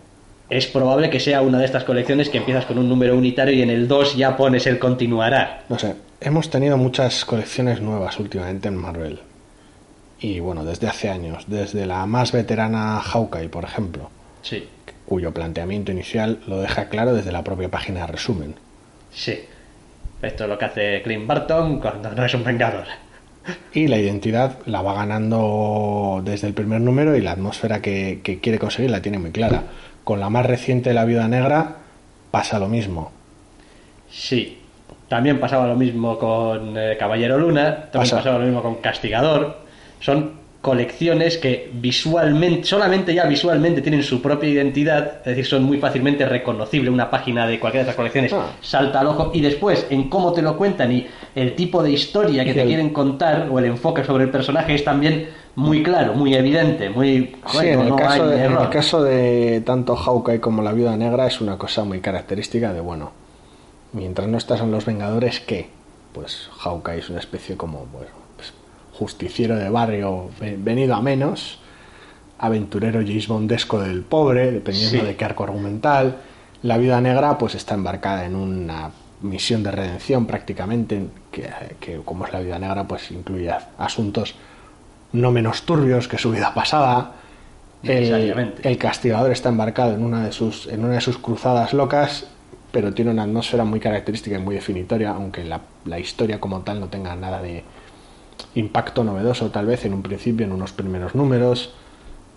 Es 0.48 0.66
probable 0.66 1.10
que 1.10 1.20
sea 1.20 1.42
una 1.42 1.58
de 1.58 1.64
estas 1.64 1.84
colecciones 1.84 2.28
que 2.30 2.38
empiezas 2.38 2.64
con 2.66 2.78
un 2.78 2.88
número 2.88 3.16
unitario 3.16 3.52
y 3.52 3.62
en 3.62 3.70
el 3.70 3.88
2 3.88 4.16
ya 4.16 4.36
pones 4.36 4.66
el 4.66 4.78
continuará. 4.78 5.64
no 5.68 5.78
sé, 5.78 5.96
hemos 6.20 6.48
tenido 6.48 6.76
muchas 6.76 7.24
colecciones 7.24 7.80
nuevas 7.82 8.18
últimamente 8.18 8.68
en 8.68 8.76
Marvel. 8.76 9.18
Y 10.20 10.40
bueno, 10.40 10.64
desde 10.64 10.86
hace 10.88 11.10
años, 11.10 11.44
desde 11.48 11.84
la 11.84 12.06
más 12.06 12.32
veterana 12.32 13.00
Hawkeye, 13.00 13.48
por 13.48 13.64
ejemplo, 13.64 14.10
Sí, 14.42 14.66
cuyo 15.04 15.32
planteamiento 15.34 15.92
inicial 15.92 16.38
lo 16.46 16.60
deja 16.60 16.88
claro 16.88 17.12
desde 17.14 17.32
la 17.32 17.42
propia 17.44 17.68
página 17.70 18.00
de 18.00 18.06
resumen. 18.06 18.54
Sí. 19.18 19.38
Esto 20.22 20.44
es 20.44 20.50
lo 20.50 20.58
que 20.58 20.64
hace 20.64 21.02
Clint 21.02 21.26
Barton 21.26 21.78
cuando 21.80 22.10
no 22.10 22.24
es 22.24 22.34
un 22.34 22.42
vengador. 22.44 22.84
Y 23.72 23.86
la 23.86 23.98
identidad 23.98 24.58
la 24.66 24.82
va 24.82 24.94
ganando 24.94 26.20
desde 26.24 26.48
el 26.48 26.54
primer 26.54 26.80
número 26.80 27.16
y 27.16 27.20
la 27.20 27.32
atmósfera 27.32 27.80
que, 27.80 28.20
que 28.22 28.40
quiere 28.40 28.58
conseguir 28.58 28.90
la 28.90 29.00
tiene 29.00 29.18
muy 29.18 29.30
clara. 29.30 29.62
Con 30.04 30.20
la 30.20 30.28
más 30.28 30.44
reciente, 30.44 30.92
La 30.92 31.04
Viuda 31.04 31.28
Negra, 31.28 31.76
pasa 32.30 32.58
lo 32.58 32.68
mismo. 32.68 33.12
Sí. 34.10 34.58
También 35.08 35.40
pasaba 35.40 35.66
lo 35.66 35.76
mismo 35.76 36.18
con 36.18 36.76
eh, 36.76 36.96
Caballero 36.98 37.38
Luna, 37.38 37.74
también 37.90 37.90
Pasa. 37.92 38.16
pasaba 38.16 38.38
lo 38.38 38.44
mismo 38.44 38.60
con 38.62 38.74
Castigador. 38.76 39.58
Son 40.00 40.32
colecciones 40.60 41.38
que 41.38 41.70
visualmente, 41.72 42.64
solamente 42.64 43.14
ya 43.14 43.26
visualmente 43.26 43.80
tienen 43.80 44.02
su 44.02 44.20
propia 44.20 44.48
identidad, 44.48 45.18
es 45.20 45.24
decir, 45.24 45.46
son 45.46 45.62
muy 45.62 45.78
fácilmente 45.78 46.26
reconocibles. 46.26 46.92
Una 46.92 47.08
página 47.10 47.46
de 47.46 47.60
cualquiera 47.60 47.84
de 47.84 47.90
estas 47.90 47.96
colecciones 47.96 48.32
Ah. 48.32 48.50
salta 48.60 49.00
al 49.00 49.06
ojo 49.06 49.30
y 49.32 49.40
después 49.40 49.86
en 49.90 50.08
cómo 50.10 50.32
te 50.32 50.42
lo 50.42 50.56
cuentan 50.56 50.90
y 50.92 51.06
el 51.36 51.54
tipo 51.54 51.82
de 51.82 51.92
historia 51.92 52.44
que 52.44 52.54
te 52.54 52.62
el- 52.62 52.66
quieren 52.68 52.90
contar 52.90 53.48
o 53.50 53.58
el 53.60 53.66
enfoque 53.66 54.02
sobre 54.04 54.24
el 54.24 54.30
personaje 54.30 54.74
es 54.74 54.82
también 54.84 55.28
muy 55.54 55.82
claro, 55.82 56.14
muy 56.14 56.34
evidente, 56.34 56.90
muy... 56.90 57.36
Sí, 57.46 57.66
en 57.66 57.80
el, 57.80 57.88
no 57.90 57.96
caso 57.96 58.24
hay 58.24 58.30
de, 58.30 58.44
en 58.44 58.52
el 58.52 58.68
caso 58.68 59.02
de 59.04 59.62
tanto 59.64 59.94
Hawkeye 59.96 60.40
como 60.40 60.62
la 60.62 60.72
Viuda 60.72 60.96
Negra 60.96 61.26
es 61.28 61.40
una 61.40 61.56
cosa 61.56 61.84
muy 61.84 62.00
característica 62.00 62.72
de, 62.72 62.80
bueno, 62.80 63.12
mientras 63.92 64.26
no 64.28 64.36
estás 64.38 64.60
en 64.60 64.70
Los 64.72 64.86
Vengadores, 64.86 65.40
¿qué? 65.40 65.68
Pues 66.12 66.48
Hawkeye 66.58 66.98
es 66.98 67.10
una 67.10 67.20
especie 67.20 67.56
como, 67.56 67.86
bueno, 67.92 68.10
justiciero 68.98 69.56
de 69.56 69.68
barrio 69.70 70.30
ve- 70.40 70.56
venido 70.58 70.94
a 70.94 71.02
menos, 71.02 71.58
aventurero 72.38 73.00
James 73.00 73.28
Bondesco 73.28 73.80
del 73.80 74.02
pobre, 74.02 74.50
dependiendo 74.52 75.00
Sí. 75.00 75.06
de 75.06 75.16
qué 75.16 75.24
arco 75.24 75.44
argumental. 75.44 76.16
La 76.62 76.78
Viuda 76.78 77.00
Negra 77.00 77.38
pues 77.38 77.54
está 77.54 77.74
embarcada 77.74 78.24
en 78.24 78.34
una 78.36 78.90
misión 79.22 79.62
de 79.62 79.70
redención 79.70 80.26
prácticamente, 80.26 81.06
que, 81.32 81.48
que 81.80 81.96
como 82.04 82.26
es 82.26 82.32
la 82.32 82.40
Viuda 82.40 82.58
Negra 82.58 82.84
pues 82.84 83.10
incluye 83.10 83.52
asuntos 83.78 84.34
no 85.12 85.30
menos 85.32 85.62
turbios 85.62 86.06
que 86.08 86.18
su 86.18 86.30
vida 86.30 86.52
pasada. 86.54 87.12
El 87.82 88.76
castigador 88.78 89.30
está 89.32 89.48
embarcado 89.48 89.94
en 89.94 90.02
una, 90.04 90.24
de 90.24 90.32
sus, 90.32 90.66
en 90.66 90.84
una 90.84 90.94
de 90.94 91.00
sus 91.00 91.18
cruzadas 91.18 91.72
locas, 91.72 92.26
pero 92.72 92.92
tiene 92.92 93.10
una 93.12 93.22
atmósfera 93.22 93.64
muy 93.64 93.80
característica 93.80 94.36
y 94.36 94.40
muy 94.42 94.54
definitoria, 94.56 95.10
aunque 95.10 95.44
la, 95.44 95.60
la 95.84 95.98
historia 95.98 96.38
como 96.40 96.60
tal 96.60 96.80
no 96.80 96.88
tenga 96.88 97.14
nada 97.16 97.40
de 97.40 97.62
impacto 98.58 99.04
novedoso, 99.04 99.50
tal 99.50 99.66
vez 99.66 99.84
en 99.84 99.94
un 99.94 100.02
principio, 100.02 100.44
en 100.44 100.52
unos 100.52 100.72
primeros 100.72 101.14
números. 101.14 101.72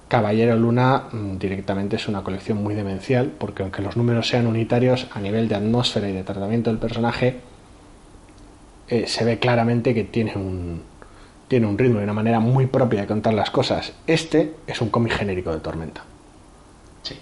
Caballero 0.08 0.56
Luna 0.56 1.06
mm, 1.12 1.38
directamente 1.38 1.96
es 1.96 2.08
una 2.08 2.24
colección 2.24 2.62
muy 2.62 2.76
demencial, 2.76 3.32
porque 3.38 3.64
aunque 3.64 3.82
los 3.82 3.98
números 3.98 4.28
sean 4.28 4.48
unitarios, 4.48 5.08
a 5.14 5.20
nivel 5.20 5.48
de 5.48 5.56
atmósfera 5.56 6.10
y 6.10 6.14
de 6.14 6.24
tratamiento 6.24 6.70
del 6.70 6.80
personaje, 6.80 7.40
eh, 8.88 9.08
se 9.08 9.24
ve 9.24 9.40
claramente 9.40 9.94
que 9.94 10.04
tiene 10.04 10.34
un, 10.36 10.84
tiene 11.48 11.66
un 11.66 11.78
ritmo 11.78 12.00
y 12.00 12.04
una 12.04 12.14
manera 12.14 12.40
muy 12.40 12.68
propia 12.68 13.02
de 13.02 13.08
contar 13.08 13.34
las 13.34 13.50
cosas. 13.50 13.94
Este 14.06 14.54
es 14.68 14.82
un 14.82 14.90
cómic 14.90 15.14
genérico 15.14 15.52
de 15.52 15.60
Tormenta. 15.60 16.04
Sí. 17.02 17.18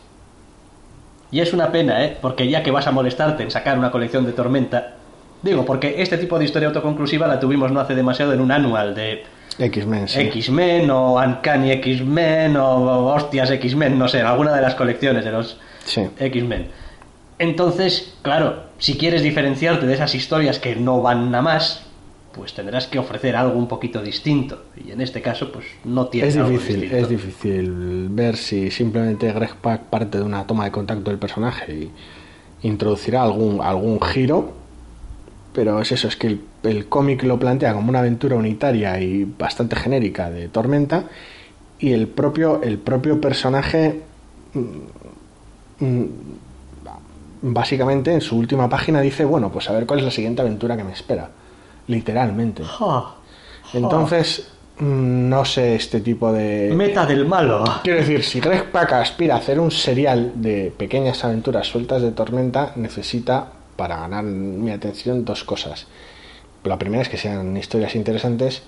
Y 1.32 1.39
es 1.39 1.53
una 1.53 1.72
pena, 1.72 2.03
¿eh? 2.03 2.18
Porque 2.20 2.50
ya 2.50 2.63
que 2.63 2.72
vas 2.72 2.88
a 2.88 2.91
molestarte 2.91 3.44
en 3.44 3.51
sacar 3.51 3.77
una 3.77 3.91
colección 3.91 4.25
de 4.25 4.34
Tormenta, 4.34 4.96
digo, 5.41 5.65
porque 5.65 6.01
este 6.01 6.17
tipo 6.17 6.38
de 6.39 6.46
historia 6.46 6.67
autoconclusiva 6.67 7.27
la 7.27 7.39
tuvimos 7.39 7.72
no 7.72 7.79
hace 7.79 7.96
demasiado 7.96 8.34
en 8.34 8.41
un 8.41 8.51
anual 8.51 8.93
de 8.96 9.24
X-Men, 9.58 10.08
sí. 10.08 10.22
X-Men 10.22 10.89
o 10.89 11.15
Uncanny 11.15 11.72
X-Men 11.72 12.55
o 12.58 13.08
Hostias 13.13 13.51
X-Men, 13.51 13.98
no 14.00 14.08
sé, 14.08 14.19
en 14.19 14.25
alguna 14.25 14.53
de 14.55 14.62
las 14.62 14.75
colecciones 14.75 15.25
de 15.25 15.31
los 15.31 15.58
Sí. 15.86 16.01
X-Men. 16.19 16.67
Entonces, 17.39 18.13
claro, 18.22 18.63
si 18.77 18.98
quieres 18.98 19.22
diferenciarte 19.24 19.86
de 19.86 19.93
esas 19.93 20.13
historias 20.13 20.60
que 20.60 20.75
no 20.75 21.01
van 21.01 21.34
a 21.34 21.41
más, 21.41 21.84
pues 22.34 22.53
tendrás 22.53 22.88
que 22.88 23.00
ofrecer 23.00 23.36
algo 23.36 23.58
un 23.58 23.67
poquito 23.67 24.01
distinto. 24.01 24.63
Y 24.86 24.91
en 24.91 25.01
este 25.01 25.22
caso, 25.22 25.51
pues 25.51 25.65
no 25.86 26.08
tienes 26.08 26.36
Es 26.36 26.38
algo 26.38 26.50
difícil, 26.51 26.81
distinto. 26.81 27.03
es 27.03 27.10
difícil 27.10 28.08
ver 28.10 28.36
si 28.38 28.69
simplemente 28.72 29.31
Greg 29.31 29.55
Pak 29.55 29.84
parte 29.84 30.17
de 30.17 30.24
una 30.24 30.46
toma 30.46 30.65
de 30.65 30.72
contacto 30.72 31.10
del 31.10 31.19
personaje 31.19 31.74
y 31.74 31.91
introducirá 32.67 33.24
algún, 33.24 33.62
algún 33.62 34.01
giro, 34.01 34.53
pero 35.60 35.82
es 35.82 35.92
eso, 35.92 36.08
es 36.08 36.16
que 36.16 36.28
el, 36.28 36.42
el 36.63 36.88
cómic 36.88 37.22
lo 37.24 37.38
plantea 37.38 37.74
como 37.74 37.89
una 37.89 38.00
aventura 38.00 38.38
unitaria 38.38 38.98
y 39.01 39.25
bastante 39.25 39.75
genérica 39.75 40.30
de 40.30 40.48
Tormenta 40.48 41.04
y 41.80 41.92
el 41.92 42.08
propio, 42.08 42.62
el 42.63 42.78
propio 42.78 43.20
personaje 43.20 44.01
mm, 44.54 45.86
mm, 45.86 46.06
básicamente 47.42 48.13
en 48.13 48.22
su 48.22 48.38
última 48.38 48.70
página 48.70 49.01
dice, 49.01 49.25
bueno, 49.25 49.51
pues 49.51 49.70
a 49.70 49.74
ver 49.74 49.86
cuál 49.86 50.00
es 50.00 50.06
la 50.06 50.12
siguiente 50.12 50.42
aventura 50.42 50.78
que 50.78 50.86
me 50.86 50.94
espera, 50.94 51.30
literalmente. 51.88 52.63
Entonces, 53.74 54.54
mm, 54.80 55.28
no 55.28 55.44
sé 55.44 55.75
este 55.75 56.00
tipo 56.00 56.32
de... 56.32 56.72
meta 56.74 57.06
del 57.06 57.28
malo. 57.28 57.66
Quiero 57.84 58.00
decir, 58.00 58.24
si 58.24 58.39
Greg 58.39 58.72
Pak 58.72 58.94
aspira 58.94 59.36
a 59.36 59.39
hacer 59.39 59.60
un 59.60 59.72
serial 59.72 60.32
de 60.36 60.74
pequeñas 60.78 61.25
aventuras 61.25 61.68
sueltas 61.68 62.01
de 62.01 62.13
tormenta, 62.13 62.72
necesita, 62.78 63.59
para 63.79 63.95
ganar 63.95 64.25
mi 64.25 64.71
atención, 64.71 65.24
dos 65.24 65.45
cosas. 65.45 65.88
La 66.65 66.77
primera 66.77 67.01
es 67.01 67.07
que 67.07 67.15
sean 67.15 67.55
historias 67.55 67.95
interesantes 67.95 68.62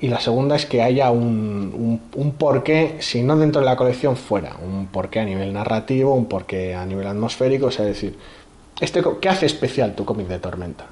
y 0.00 0.08
la 0.08 0.18
segunda 0.18 0.56
es 0.56 0.64
que 0.64 0.80
haya 0.80 1.10
un, 1.10 1.74
un, 1.76 2.00
un 2.14 2.32
porqué, 2.32 2.96
si 3.00 3.22
no 3.22 3.36
dentro 3.36 3.60
de 3.60 3.66
la 3.66 3.76
colección, 3.76 4.16
fuera. 4.16 4.56
Un 4.56 4.86
porqué 4.86 5.20
a 5.20 5.26
nivel 5.26 5.52
narrativo, 5.52 6.14
un 6.14 6.24
porqué 6.24 6.74
a 6.74 6.86
nivel 6.86 7.06
atmosférico, 7.06 7.66
o 7.66 7.70
sea, 7.70 7.84
decir, 7.84 8.18
este, 8.80 9.02
¿qué 9.20 9.28
hace 9.28 9.44
especial 9.44 9.94
tu 9.94 10.06
cómic 10.06 10.26
de 10.26 10.38
tormenta? 10.38 10.86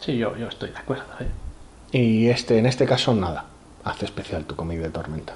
Sí, 0.00 0.18
yo, 0.18 0.36
yo 0.36 0.48
estoy 0.48 0.70
de 0.70 0.78
acuerdo. 0.78 1.04
¿eh? 1.20 1.96
Y 1.96 2.26
este, 2.26 2.58
en 2.58 2.66
este 2.66 2.86
caso, 2.86 3.14
nada. 3.14 3.44
Hace 3.84 4.06
especial 4.06 4.46
tu 4.46 4.56
cómic 4.56 4.80
de 4.80 4.90
tormenta. 4.90 5.34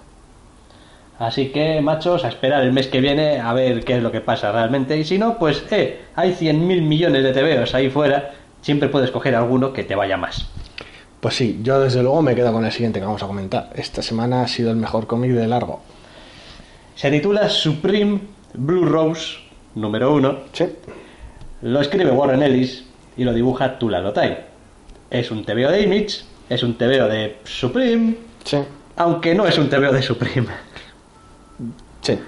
Así 1.19 1.49
que, 1.49 1.81
machos, 1.81 2.25
a 2.25 2.29
esperar 2.29 2.63
el 2.63 2.73
mes 2.73 2.89
que 2.89 3.01
viene 3.01 3.41
a 3.41 3.53
ver 3.55 3.85
qué 3.85 3.97
es 3.97 4.03
lo 4.03 4.13
que 4.13 4.21
pasa 4.21 4.53
realmente. 4.53 4.99
Y 4.99 5.05
si 5.05 5.19
no, 5.19 5.39
pues, 5.39 5.65
eh, 5.71 6.03
hay 6.15 6.33
100.000 6.33 6.83
millones 6.83 7.23
de 7.23 7.33
TVOs 7.33 7.75
ahí 7.75 7.89
fuera. 7.89 8.33
Siempre 8.61 8.89
puedes 8.89 9.11
coger 9.11 9.35
alguno 9.35 9.73
que 9.73 9.85
te 9.85 9.95
vaya 9.95 10.17
más. 10.17 10.49
Pues 11.21 11.35
sí, 11.35 11.61
yo 11.63 11.81
desde 11.81 12.03
luego 12.03 12.21
me 12.21 12.35
quedo 12.35 12.53
con 12.53 12.65
el 12.65 12.73
siguiente 12.73 13.01
que 13.01 13.07
vamos 13.07 13.23
a 13.23 13.27
comentar. 13.27 13.71
Esta 13.75 14.03
semana 14.03 14.43
ha 14.43 14.49
sido 14.49 14.71
el 14.71 14.77
mejor 14.77 15.07
cómic 15.07 15.31
de 15.33 15.47
largo. 15.47 15.81
Se 16.95 17.11
titula 17.11 17.49
Supreme 17.49 18.21
Blue 18.55 18.85
Rose 18.85 19.39
número 19.75 20.15
1. 20.15 20.39
Sí, 20.53 20.67
Lo 21.63 21.81
escribe 21.81 22.11
Warren 22.11 22.43
Ellis 22.43 22.85
y 23.17 23.25
lo 23.25 23.33
dibuja 23.33 23.79
Tula 23.79 24.01
Lotay. 24.01 24.39
Es 25.11 25.31
un 25.31 25.45
TVO 25.45 25.71
de 25.71 25.83
Image, 25.83 26.21
es 26.49 26.63
un 26.63 26.77
TVO 26.77 27.09
de 27.09 27.39
Supreme, 27.45 28.17
sí, 28.45 28.59
aunque 28.97 29.35
no 29.35 29.47
es 29.47 29.57
un 29.59 29.69
TVO 29.69 29.93
de 29.93 30.03
Supreme. 30.03 30.49
Sí. 32.07 32.19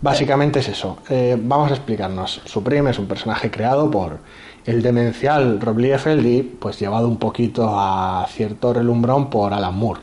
Básicamente 0.00 0.60
es 0.60 0.68
eso. 0.68 0.98
Eh, 1.08 1.38
vamos 1.40 1.70
a 1.70 1.74
explicarnos. 1.74 2.42
Supreme 2.44 2.90
es 2.90 2.98
un 2.98 3.06
personaje 3.06 3.50
creado 3.50 3.90
por 3.90 4.18
el 4.64 4.82
demencial 4.82 5.60
Rob 5.60 5.78
Liefeld 5.78 6.26
y 6.26 6.42
pues 6.42 6.78
llevado 6.78 7.08
un 7.08 7.16
poquito 7.18 7.68
a 7.72 8.26
cierto 8.28 8.72
relumbrón 8.72 9.30
por 9.30 9.54
Alan 9.54 9.74
Moore 9.74 10.00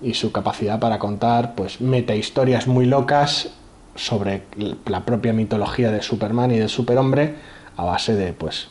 y 0.00 0.14
su 0.14 0.30
capacidad 0.30 0.78
para 0.78 0.98
contar 0.98 1.54
pues 1.54 1.80
metahistorias 1.80 2.68
muy 2.68 2.86
locas 2.86 3.50
sobre 3.96 4.44
la 4.86 5.04
propia 5.04 5.32
mitología 5.32 5.90
de 5.90 6.02
Superman 6.02 6.52
y 6.52 6.58
del 6.58 6.68
superhombre 6.68 7.34
a 7.76 7.84
base 7.84 8.14
de 8.14 8.32
pues 8.32 8.68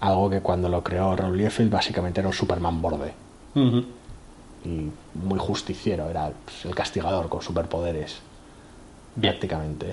algo 0.00 0.28
que 0.28 0.40
cuando 0.40 0.68
lo 0.68 0.82
creó 0.82 1.14
Rob 1.14 1.34
Liefeld 1.34 1.70
básicamente 1.70 2.20
era 2.20 2.28
un 2.28 2.34
Superman 2.34 2.82
borde 2.82 3.12
y 4.66 4.90
muy 5.14 5.38
justiciero, 5.38 6.10
era 6.10 6.32
pues, 6.44 6.64
el 6.64 6.74
castigador 6.74 7.28
con 7.28 7.40
superpoderes. 7.40 8.18
Prácticamente. 9.20 9.86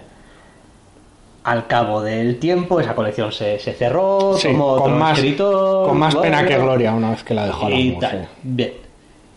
Al 1.44 1.68
cabo 1.68 2.02
del 2.02 2.40
tiempo, 2.40 2.80
esa 2.80 2.96
colección 2.96 3.32
se, 3.34 3.60
se 3.60 3.74
cerró, 3.74 4.36
Sí, 4.38 4.48
tomó 4.48 4.66
otro 4.68 4.84
con 4.84 4.98
más, 4.98 5.18
escritor, 5.18 5.90
con 5.90 5.98
más 6.00 6.16
pena 6.16 6.38
bueno, 6.42 6.48
que 6.48 6.58
gloria 6.58 6.94
una 6.94 7.10
vez 7.12 7.24
que 7.24 7.34
la 7.34 7.46
dejó 7.48 7.70
y 7.70 7.92
Moore, 7.92 8.08
tal. 8.08 8.20
sí. 8.22 8.28
Bien. 8.44 8.72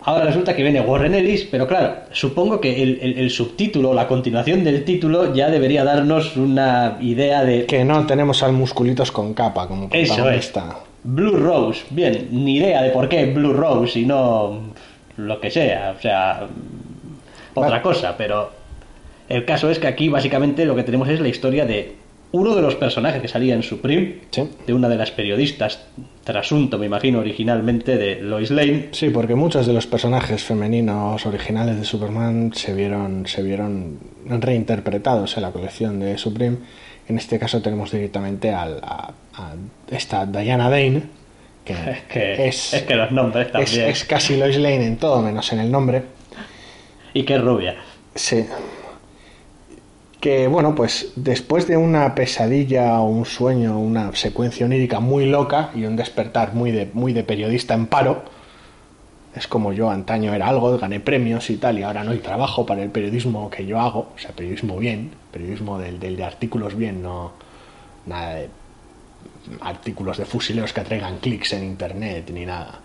Ahora 0.05 0.25
resulta 0.27 0.55
que 0.55 0.63
viene 0.63 0.81
Warren 0.81 1.17
Ellis, 1.17 1.49
pero 1.51 1.67
claro, 1.67 1.95
supongo 2.13 2.61
que 2.61 2.81
el, 2.81 3.01
el- 3.03 3.19
el 3.19 3.29
subtítulo, 3.31 3.93
la 3.93 4.07
continuación 4.07 4.63
del 4.63 4.85
título, 4.85 5.35
ya 5.35 5.49
debería 5.51 5.83
darnos 5.83 6.37
una 6.37 6.97
idea 7.01 7.43
de. 7.43 7.67
Que 7.67 7.85
no 7.85 8.07
tenemos 8.07 8.41
al 8.45 8.53
musculitos 8.53 9.11
con 9.11 9.35
capa 9.35 9.67
como 9.67 9.89
Eso 9.91 9.99
es. 9.99 10.09
protagonista. 10.51 10.77
Blue 11.03 11.37
Rose. 11.37 11.83
Bien, 11.91 12.29
ni 12.31 12.59
idea 12.59 12.83
de 12.83 12.91
por 12.91 13.09
qué 13.09 13.27
Blue 13.27 13.53
Rose 13.53 13.99
y 13.99 14.07
no 14.07 14.61
lo 15.17 15.41
que 15.41 15.51
sea, 15.51 15.97
o 15.99 16.01
sea, 16.01 16.47
otra 17.55 17.71
Vale. 17.71 17.83
cosa, 17.83 18.15
pero 18.17 18.51
el 19.29 19.45
caso 19.45 19.71
es 19.71 19.79
que 19.79 19.87
aquí 19.87 20.09
básicamente 20.09 20.65
lo 20.65 20.75
que 20.77 20.83
tenemos 20.83 21.09
es 21.09 21.21
la 21.21 21.29
historia 21.29 21.65
de 21.67 21.95
uno 22.33 22.55
de 22.55 22.61
los 22.63 22.75
personajes 22.75 23.23
que 23.23 23.29
salía 23.29 23.55
en 23.55 23.63
Supreme, 23.63 24.17
Sí. 24.31 24.49
de 24.67 24.75
una 24.75 24.89
de 24.89 24.97
las 24.97 25.11
periodistas, 25.13 25.87
trasunto, 26.25 26.77
me 26.77 26.87
imagino, 26.87 27.21
originalmente 27.21 27.97
de 27.97 28.21
Lois 28.21 28.51
Lane. 28.51 28.89
Sí, 28.91 29.11
porque 29.11 29.35
muchos 29.37 29.67
de 29.67 29.73
los 29.73 29.87
personajes 29.87 30.43
femeninos 30.43 31.25
originales 31.25 31.79
de 31.79 31.85
Superman 31.85 32.53
se 32.55 32.75
vieron, 32.75 33.27
se 33.27 33.43
vieron 33.43 33.99
reinterpretados 34.27 35.37
en 35.37 35.43
la 35.45 35.53
colección 35.53 36.01
de 36.01 36.19
Supreme. 36.19 36.59
En 37.09 37.17
este 37.17 37.39
caso 37.39 37.63
tenemos 37.63 37.93
directamente 37.93 38.51
al- 38.51 38.81
a, 38.83 39.13
a 39.35 39.55
esta 39.91 40.27
Diana 40.27 40.69
Dane, 40.69 41.03
que, 41.65 41.73
Es 41.91 42.03
que, 42.09 42.49
es, 42.49 42.75
es 42.75 42.83
que 42.83 42.97
los 42.97 43.13
nombres 43.13 43.47
es- 43.47 43.53
también. 43.53 43.89
es 43.91 44.05
casi 44.05 44.37
Lois 44.37 44.57
Lane 44.59 44.85
en 44.87 44.97
todo 44.97 45.23
menos 45.23 45.53
en 45.53 45.61
el 45.61 45.71
nombre. 45.71 46.03
Y 47.15 47.23
que 47.23 47.37
es 47.37 47.41
rubia. 47.41 47.77
Sí. 48.15 48.45
Que 50.27 50.49
bueno, 50.49 50.75
pues 50.75 51.13
después 51.15 51.69
de 51.69 51.77
una 51.77 52.17
pesadilla 52.17 52.99
o 52.99 53.05
un 53.05 53.27
sueño, 53.27 53.79
una 53.79 54.13
secuencia 54.17 54.67
onírica 54.67 54.99
muy 54.99 55.25
loca 55.25 55.71
y 55.73 55.85
un 55.85 55.95
despertar 55.95 56.53
muy 56.53 56.73
de, 56.73 56.91
muy 56.93 57.13
de 57.13 57.23
periodista 57.23 57.75
en 57.75 57.87
paro, 57.87 58.25
Es 59.37 59.47
como 59.47 59.73
yo 59.73 59.89
antaño 59.89 60.35
era 60.35 60.49
algo, 60.49 60.77
gané 60.79 60.99
premios 60.99 61.49
y 61.49 61.59
tal, 61.59 61.79
y 61.79 61.85
ahora 61.85 62.03
no 62.03 62.11
hay 62.11 62.19
trabajo 62.19 62.67
para 62.67 62.83
el 62.83 62.91
periodismo 62.91 63.49
que 63.51 63.67
yo 63.67 63.79
hago, 63.79 64.09
o 64.17 64.19
sea, 64.19 64.33
periodismo 64.33 64.77
bien, 64.79 65.13
periodismo 65.31 65.79
del, 65.79 66.01
del 66.01 66.17
de 66.17 66.25
artículos 66.25 66.75
bien, 66.75 67.05
no 67.05 67.31
nada 68.07 68.35
de 68.35 68.49
artículos 69.61 70.19
de 70.19 70.25
fusileros 70.25 70.73
que 70.73 70.81
traigan 70.81 71.19
clics 71.19 71.53
en 71.53 71.63
internet 71.63 72.29
ni 72.35 72.45
nada. 72.45 72.81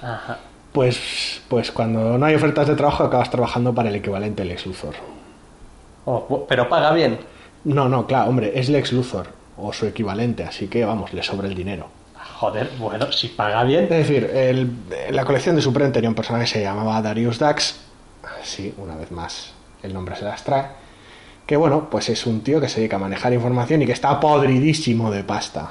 Ajá. 0.00 0.38
Pues, 0.72 1.42
pues 1.48 1.72
cuando 1.72 2.16
no 2.18 2.24
hay 2.24 2.36
ofertas 2.36 2.68
de 2.68 2.76
trabajo 2.76 3.02
acabas 3.02 3.30
trabajando 3.30 3.74
para 3.74 3.88
el 3.88 3.96
equivalente 3.96 4.44
Lex 4.44 4.64
Luthor. 4.64 5.17
Oh, 6.10 6.46
pero 6.48 6.68
paga 6.70 6.92
bien. 6.92 7.18
No, 7.64 7.86
no, 7.88 8.06
claro, 8.06 8.30
hombre, 8.30 8.52
es 8.58 8.70
Lex 8.70 8.92
Luthor 8.92 9.28
o 9.58 9.72
su 9.74 9.84
equivalente, 9.86 10.42
así 10.42 10.66
que 10.68 10.84
vamos, 10.84 11.12
le 11.12 11.22
sobra 11.22 11.48
el 11.48 11.54
dinero. 11.54 11.88
Joder, 12.38 12.70
bueno, 12.78 13.12
si 13.12 13.28
paga 13.28 13.62
bien. 13.64 13.84
Es 13.84 13.90
decir, 13.90 14.24
el- 14.32 14.70
la 15.10 15.24
colección 15.26 15.54
de 15.56 15.60
Super 15.60 15.92
tenía 15.92 16.08
un 16.08 16.14
personaje 16.14 16.44
que 16.44 16.50
se 16.50 16.62
llamaba 16.62 17.02
Darius 17.02 17.38
Dax, 17.38 17.80
sí, 18.42 18.72
una 18.78 18.96
vez 18.96 19.10
más 19.10 19.52
el 19.82 19.92
nombre 19.92 20.16
se 20.16 20.24
las 20.24 20.42
trae, 20.44 20.66
que 21.46 21.56
bueno, 21.56 21.88
pues 21.90 22.08
es 22.08 22.26
un 22.26 22.40
tío 22.40 22.58
que 22.60 22.68
se 22.68 22.80
dedica 22.80 22.96
a 22.96 23.00
manejar 23.00 23.32
información 23.34 23.82
y 23.82 23.86
que 23.86 23.92
está 23.92 24.18
podridísimo 24.18 25.10
de 25.10 25.24
pasta. 25.24 25.70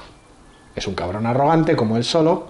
Es 0.76 0.86
un 0.88 0.94
cabrón 0.94 1.26
arrogante 1.26 1.76
como 1.76 1.98
él 1.98 2.04
solo, 2.04 2.48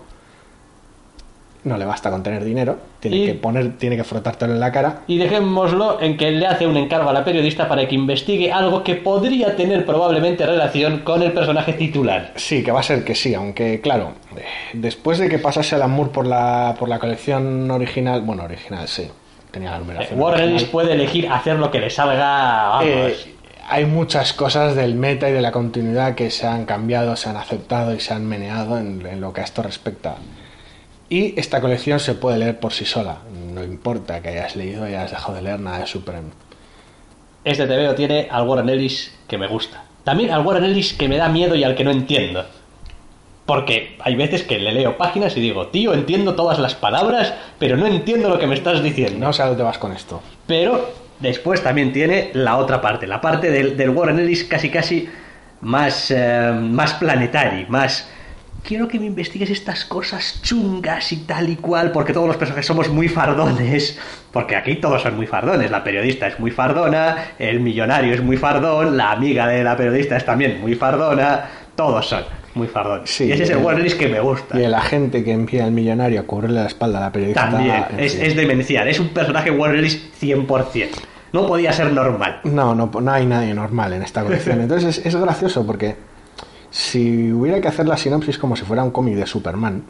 no 1.63 1.77
le 1.77 1.85
basta 1.85 2.09
con 2.09 2.23
tener 2.23 2.43
dinero, 2.45 2.77
tiene 2.99 3.17
Y- 3.17 3.25
que 3.25 3.33
poner, 3.33 3.77
tiene 3.77 3.97
que 3.97 4.03
frotártelo 4.03 4.53
en 4.53 4.59
la 4.59 4.71
cara. 4.71 5.01
Y 5.07 5.17
dejémoslo 5.17 6.01
en 6.01 6.15
que 6.17 6.31
le 6.31 6.47
hace 6.47 6.65
un 6.65 6.77
encargo 6.77 7.09
a 7.09 7.13
la 7.13 7.25
periodista 7.25 7.67
para 7.67 7.87
que 7.87 7.95
investigue 7.95 8.51
algo 8.51 8.83
que 8.83 8.95
podría 8.95 9.55
tener 9.55 9.85
probablemente 9.85 10.45
relación 10.45 10.99
con 10.99 11.21
el 11.23 11.33
personaje 11.33 11.73
titular. 11.73 12.31
Sí, 12.35 12.63
que 12.63 12.71
va 12.71 12.79
a 12.79 12.83
ser 12.83 13.03
que 13.03 13.15
sí, 13.15 13.33
aunque 13.33 13.81
claro, 13.81 14.13
eh, 14.37 14.41
después 14.73 15.17
de 15.19 15.27
que 15.29 15.39
pasase 15.39 15.75
Alan 15.75 15.91
Moore 15.91 16.11
por 16.11 16.25
la, 16.27 16.75
por 16.79 16.87
la 16.87 16.99
colección 16.99 17.69
original, 17.71 18.21
bueno, 18.21 18.43
original 18.43 18.87
sí, 18.87 19.09
tenía 19.51 19.71
la 19.71 19.79
numeración. 19.79 20.19
Warren 20.19 20.39
original. 20.41 20.59
Ellis 20.59 20.69
puede 20.69 20.93
elegir 20.93 21.27
hacer 21.29 21.57
lo 21.57 21.69
que 21.71 21.79
le 21.79 21.89
salga. 21.89 22.67
Vamos. 22.69 22.85
Eh, 22.87 23.15
hay 23.69 23.85
muchas 23.85 24.31
cosas 24.31 24.75
del 24.75 24.95
meta 24.95 25.29
y 25.29 25.33
de 25.33 25.41
la 25.41 25.51
continuidad 25.51 26.15
que 26.15 26.29
se 26.31 26.47
han 26.47 26.63
cambiado, 26.65 27.17
se 27.17 27.27
han 27.29 27.35
aceptado 27.35 27.93
y 27.93 27.99
se 27.99 28.13
han 28.13 28.25
meneado 28.25 28.77
en, 28.77 29.05
en 29.05 29.19
lo 29.19 29.33
que 29.33 29.41
a 29.41 29.43
esto 29.43 29.61
respecta. 29.61 30.15
Y 31.09 31.39
esta 31.39 31.61
colección 31.61 31.99
se 31.99 32.15
puede 32.15 32.37
leer 32.37 32.59
por 32.59 32.73
sí 32.73 32.85
sola. 32.85 33.19
No 33.53 33.63
importa 33.63 34.21
que 34.21 34.29
hayas 34.29 34.55
leído 34.55 34.87
y 34.87 34.93
hayas 34.93 35.11
dejado 35.11 35.35
de 35.35 35.41
leer 35.41 35.59
nada 35.59 35.79
de 35.79 35.87
Supreme. 35.87 36.29
Este 37.43 37.65
TVO 37.65 37.95
tiene 37.95 38.27
al 38.29 38.45
Warren 38.45 38.67
Ellis 38.67 39.17
que 39.27 39.37
me 39.37 39.47
gusta. 39.47 39.85
También 40.03 40.31
al 40.31 40.45
Warren 40.45 40.65
Ellis 40.65 40.93
que 40.93 41.07
me 41.07 41.17
da 41.17 41.29
miedo 41.29 41.55
y 41.55 41.63
al 41.63 41.75
que 41.75 41.85
no 41.85 41.91
entiendo. 41.91 42.45
Porque 43.45 43.95
hay 44.01 44.15
veces 44.15 44.43
que 44.43 44.59
le 44.59 44.73
leo 44.73 44.97
páginas 44.97 45.37
y 45.37 45.39
digo, 45.39 45.67
tío, 45.67 45.93
entiendo 45.93 46.35
todas 46.35 46.59
las 46.59 46.75
palabras, 46.75 47.33
pero 47.57 47.77
no 47.77 47.87
entiendo 47.87 48.27
lo 48.27 48.37
que 48.37 48.47
me 48.47 48.55
estás 48.55 48.83
diciendo. 48.83 49.25
No 49.25 49.31
sé 49.31 49.43
a 49.43 49.47
dónde 49.47 49.63
vas 49.63 49.77
con 49.77 49.93
esto. 49.93 50.21
Pero 50.45 50.91
después 51.21 51.63
también 51.63 51.93
tiene 51.93 52.31
la 52.33 52.57
otra 52.57 52.81
parte, 52.81 53.07
la 53.07 53.21
parte 53.21 53.49
del, 53.49 53.77
del 53.77 53.91
Warren 53.91 54.19
Ellis 54.19 54.43
casi 54.43 54.69
casi 54.69 55.07
más, 55.61 56.11
eh, 56.11 56.51
más 56.53 56.93
planetario, 56.95 57.65
más... 57.69 58.09
Quiero 58.63 58.87
que 58.87 58.99
me 58.99 59.05
investigues 59.05 59.49
estas 59.49 59.85
cosas 59.85 60.41
chungas 60.41 61.11
y 61.11 61.17
tal 61.17 61.49
y 61.49 61.55
cual, 61.55 61.91
porque 61.91 62.13
todos 62.13 62.27
los 62.27 62.37
personajes 62.37 62.65
somos 62.65 62.89
muy 62.89 63.07
fardones, 63.07 63.97
porque 64.31 64.55
aquí 64.55 64.75
todos 64.75 65.01
son 65.01 65.15
muy 65.15 65.25
fardones, 65.25 65.71
la 65.71 65.83
periodista 65.83 66.27
es 66.27 66.39
muy 66.39 66.51
fardona, 66.51 67.15
el 67.39 67.59
millonario 67.59 68.13
es 68.13 68.21
muy 68.21 68.37
fardón, 68.37 68.97
la 68.97 69.11
amiga 69.11 69.47
de 69.47 69.63
la 69.63 69.77
periodista 69.77 70.17
es 70.17 70.25
también 70.25 70.59
muy 70.59 70.75
fardona, 70.75 71.45
todos 71.75 72.07
son 72.07 72.23
muy 72.55 72.67
fardones. 72.67 73.09
Sí, 73.09 73.25
y 73.25 73.31
ese 73.31 73.43
es 73.43 73.49
el 73.51 73.65
Ellis 73.65 73.95
que 73.95 74.07
me 74.07 74.19
gusta. 74.19 74.59
Y 74.59 74.63
el 74.63 74.73
agente 74.73 75.23
que 75.23 75.31
envía 75.31 75.63
al 75.65 75.71
millonario 75.71 76.19
a 76.19 76.23
cubrirle 76.23 76.59
la 76.59 76.67
espalda 76.67 76.97
a 76.97 77.01
la 77.01 77.11
periodista. 77.11 77.49
También, 77.49 77.85
es, 77.97 78.15
es 78.15 78.35
demencial, 78.35 78.87
es 78.87 78.99
un 78.99 79.09
personaje 79.09 79.49
Ellis 79.49 80.09
100%. 80.19 80.87
No 81.33 81.45
podía 81.45 81.71
ser 81.73 81.91
normal. 81.91 82.39
No, 82.43 82.73
no, 82.73 82.89
no 82.99 83.11
hay 83.11 83.25
nadie 83.25 83.53
normal 83.53 83.93
en 83.93 84.03
esta 84.03 84.23
colección. 84.23 84.61
Entonces 84.61 84.97
es, 84.97 85.05
es 85.05 85.15
gracioso 85.15 85.65
porque 85.65 85.95
si 86.71 87.31
hubiera 87.31 87.61
que 87.61 87.67
hacer 87.67 87.87
la 87.87 87.97
sinopsis 87.97 88.37
como 88.37 88.55
si 88.55 88.63
fuera 88.63 88.83
un 88.83 88.91
cómic 88.91 89.15
de 89.15 89.25
Superman, 89.25 89.83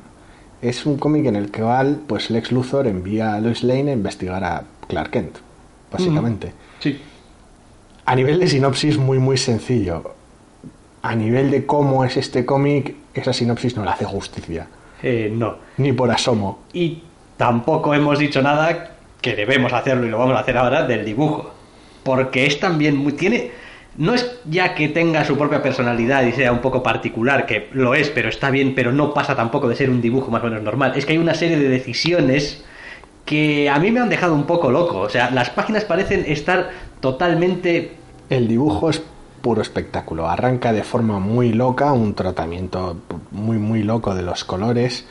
es 0.62 0.86
un 0.86 0.98
cómic 0.98 1.26
en 1.26 1.36
el 1.36 1.52
que 1.52 1.62
Val, 1.62 2.00
pues 2.08 2.30
Lex 2.30 2.52
Luthor 2.52 2.88
envía 2.88 3.36
a 3.36 3.40
Lois 3.40 3.63
Lane 3.63 3.92
a 3.92 3.94
investigar 3.94 4.44
a 4.44 4.63
Clark 4.88 5.12
Kent, 5.12 5.38
básicamente. 5.92 6.54
Sí. 6.80 7.00
A 8.06 8.16
nivel 8.16 8.40
de 8.40 8.48
sinopsis 8.48 8.98
muy 8.98 9.20
muy 9.20 9.38
sencillo. 9.38 10.16
A 11.02 11.16
nivel 11.16 11.52
de 11.52 11.66
cómo 11.66 12.04
es 12.04 12.18
este 12.18 12.46
cómic, 12.46 12.96
esa 13.13 13.34
sinopsis 13.34 13.76
no 13.76 13.84
le 13.84 13.92
hace 13.92 14.06
justicia. 14.06 14.68
Eh, 15.04 15.32
no. 15.32 15.58
Ni 15.78 15.94
por 15.94 16.10
asomo. 16.10 16.60
Y 16.74 17.04
tampoco 17.38 17.94
hemos 17.94 18.18
dicho 18.20 18.42
nada 18.42 18.96
que 19.22 19.36
debemos 19.36 19.74
hacerlo 19.74 20.06
y 20.06 20.10
lo 20.10 20.18
vamos 20.18 20.36
a 20.36 20.40
hacer 20.40 20.58
ahora 20.58 20.84
del 20.84 21.06
dibujo. 21.06 21.52
Porque 22.04 22.46
es 22.46 22.60
también 22.60 22.96
muy. 22.98 23.13
Tiene. 23.13 23.52
No 23.98 24.14
es 24.14 24.40
ya 24.46 24.76
que 24.76 24.90
tenga 24.90 25.26
su 25.26 25.38
propia 25.38 25.64
personalidad 25.64 26.24
y 26.24 26.32
sea 26.32 26.52
un 26.52 26.60
poco 26.60 26.84
particular, 26.84 27.46
que 27.46 27.70
lo 27.74 27.96
es, 27.96 28.10
pero 28.10 28.30
está 28.30 28.52
bien, 28.52 28.76
pero 28.76 28.92
no 28.92 29.14
pasa 29.14 29.36
tampoco 29.36 29.68
de 29.68 29.76
ser 29.76 29.90
un 29.90 30.02
dibujo 30.02 30.30
más 30.30 30.44
o 30.44 30.46
menos 30.46 30.62
normal. 30.62 30.94
Es 30.96 31.06
que 31.06 31.14
hay 31.14 31.18
una 31.18 31.34
serie 31.34 31.58
de 31.58 31.68
decisiones 31.68 32.64
que 33.26 33.70
a 33.70 33.80
mí 33.80 33.92
me 33.92 34.00
han 34.00 34.10
dejado 34.10 34.36
un 34.36 34.46
poco 34.46 34.72
loco. 34.72 35.00
O 35.00 35.10
sea, 35.10 35.32
las 35.32 35.50
páginas 35.50 35.84
parecen 35.84 36.24
estar 36.28 36.70
totalmente 37.02 37.98
El 38.30 38.48
dibujo 38.48 38.90
es 38.90 39.02
puro 39.42 39.62
espectáculo. 39.62 40.28
Arranca 40.28 40.74
de 40.74 40.84
forma 40.84 41.20
muy 41.20 41.54
loca, 41.54 41.92
un 41.92 42.14
tratamiento 42.14 42.98
muy 43.32 43.58
muy 43.58 43.84
loco 43.84 44.14
de 44.14 44.22
los 44.22 44.44
colores. 44.44 45.06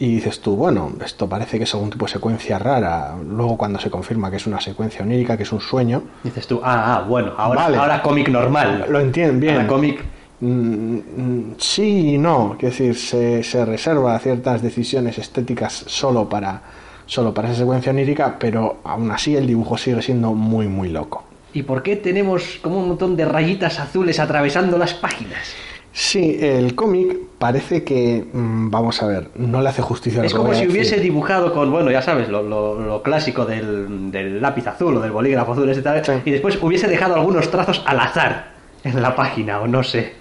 Y 0.00 0.14
dices 0.14 0.40
tú, 0.40 0.56
bueno, 0.56 0.92
esto 1.04 1.28
parece 1.28 1.58
que 1.58 1.64
es 1.64 1.74
algún 1.74 1.90
tipo 1.90 2.06
de 2.06 2.12
secuencia 2.12 2.58
rara. 2.58 3.14
Luego 3.22 3.58
cuando 3.58 3.78
se 3.78 3.90
confirma 3.90 4.30
que 4.30 4.38
es 4.38 4.46
una 4.46 4.58
secuencia 4.58 5.02
onírica, 5.02 5.36
que 5.36 5.42
es 5.42 5.52
un 5.52 5.60
sueño, 5.60 6.02
Dices 6.24 6.46
tú, 6.46 6.58
ah, 6.64 6.96
ah, 6.96 7.04
bueno, 7.06 7.32
ahora, 7.36 7.64
Vale. 7.64 7.76
ahora 7.76 8.00
cómic 8.02 8.28
normal. 8.30 8.86
lo 8.88 8.98
entienden 8.98 9.38
bien. 9.38 9.56
Ahora 9.56 9.68
cómic. 9.68 10.02
Mm, 10.40 10.94
mm, 10.96 11.54
sí 11.58 12.14
y 12.14 12.18
no. 12.18 12.56
Quiero 12.58 12.72
decir, 12.74 12.96
se, 12.96 13.42
se 13.42 13.62
reserva 13.66 14.18
ciertas 14.20 14.62
decisiones 14.62 15.18
estéticas 15.18 15.84
solo 15.86 16.26
para, 16.30 16.62
solo 17.04 17.34
para 17.34 17.50
esa 17.50 17.58
secuencia 17.58 17.92
onírica, 17.92 18.36
pero 18.38 18.78
aún 18.84 19.10
así 19.10 19.36
el 19.36 19.46
dibujo 19.46 19.76
sigue 19.76 20.00
siendo 20.00 20.32
muy 20.32 20.66
muy 20.66 20.88
loco. 20.88 21.24
¿Y 21.52 21.62
por 21.64 21.82
qué 21.82 21.96
tenemos 21.96 22.58
como 22.62 22.78
un 22.78 22.88
montón 22.88 23.16
de 23.16 23.26
rayitas 23.26 23.78
azules 23.78 24.18
atravesando 24.18 24.78
las 24.78 24.94
páginas? 24.94 25.52
Sí, 25.92 26.38
el 26.40 26.74
cómic 26.76 27.16
parece 27.38 27.82
que, 27.82 28.24
mm, 28.32 28.70
vamos 28.70 29.02
a 29.02 29.06
ver, 29.06 29.30
no 29.34 29.60
le 29.60 29.68
hace 29.70 29.82
justicia 29.82 30.20
a 30.20 30.22
lo 30.22 30.26
Es 30.26 30.32
que 30.32 30.36
como 30.36 30.48
voy 30.50 30.56
a 30.56 30.60
si 30.60 30.66
decir. 30.66 30.80
hubiese 30.80 31.00
dibujado 31.00 31.52
con, 31.52 31.70
bueno, 31.72 31.90
ya 31.90 32.00
sabes, 32.02 32.28
lo, 32.28 32.42
lo- 32.42 32.78
lo 32.80 33.02
clásico 33.02 33.44
del, 33.44 34.10
del 34.12 34.40
lápiz 34.40 34.66
azul 34.68 34.96
o 34.96 35.00
del 35.00 35.10
bolígrafo 35.10 35.52
azul, 35.52 35.68
ese 35.68 35.82
tal, 35.82 36.04
Sí. 36.04 36.12
y 36.24 36.30
después 36.30 36.62
hubiese 36.62 36.86
dejado 36.86 37.14
algunos 37.16 37.50
trazos 37.50 37.82
al 37.86 37.98
azar 37.98 38.52
en 38.84 39.02
la 39.02 39.16
página, 39.16 39.60
o 39.60 39.66
no 39.66 39.82
sé. 39.82 40.12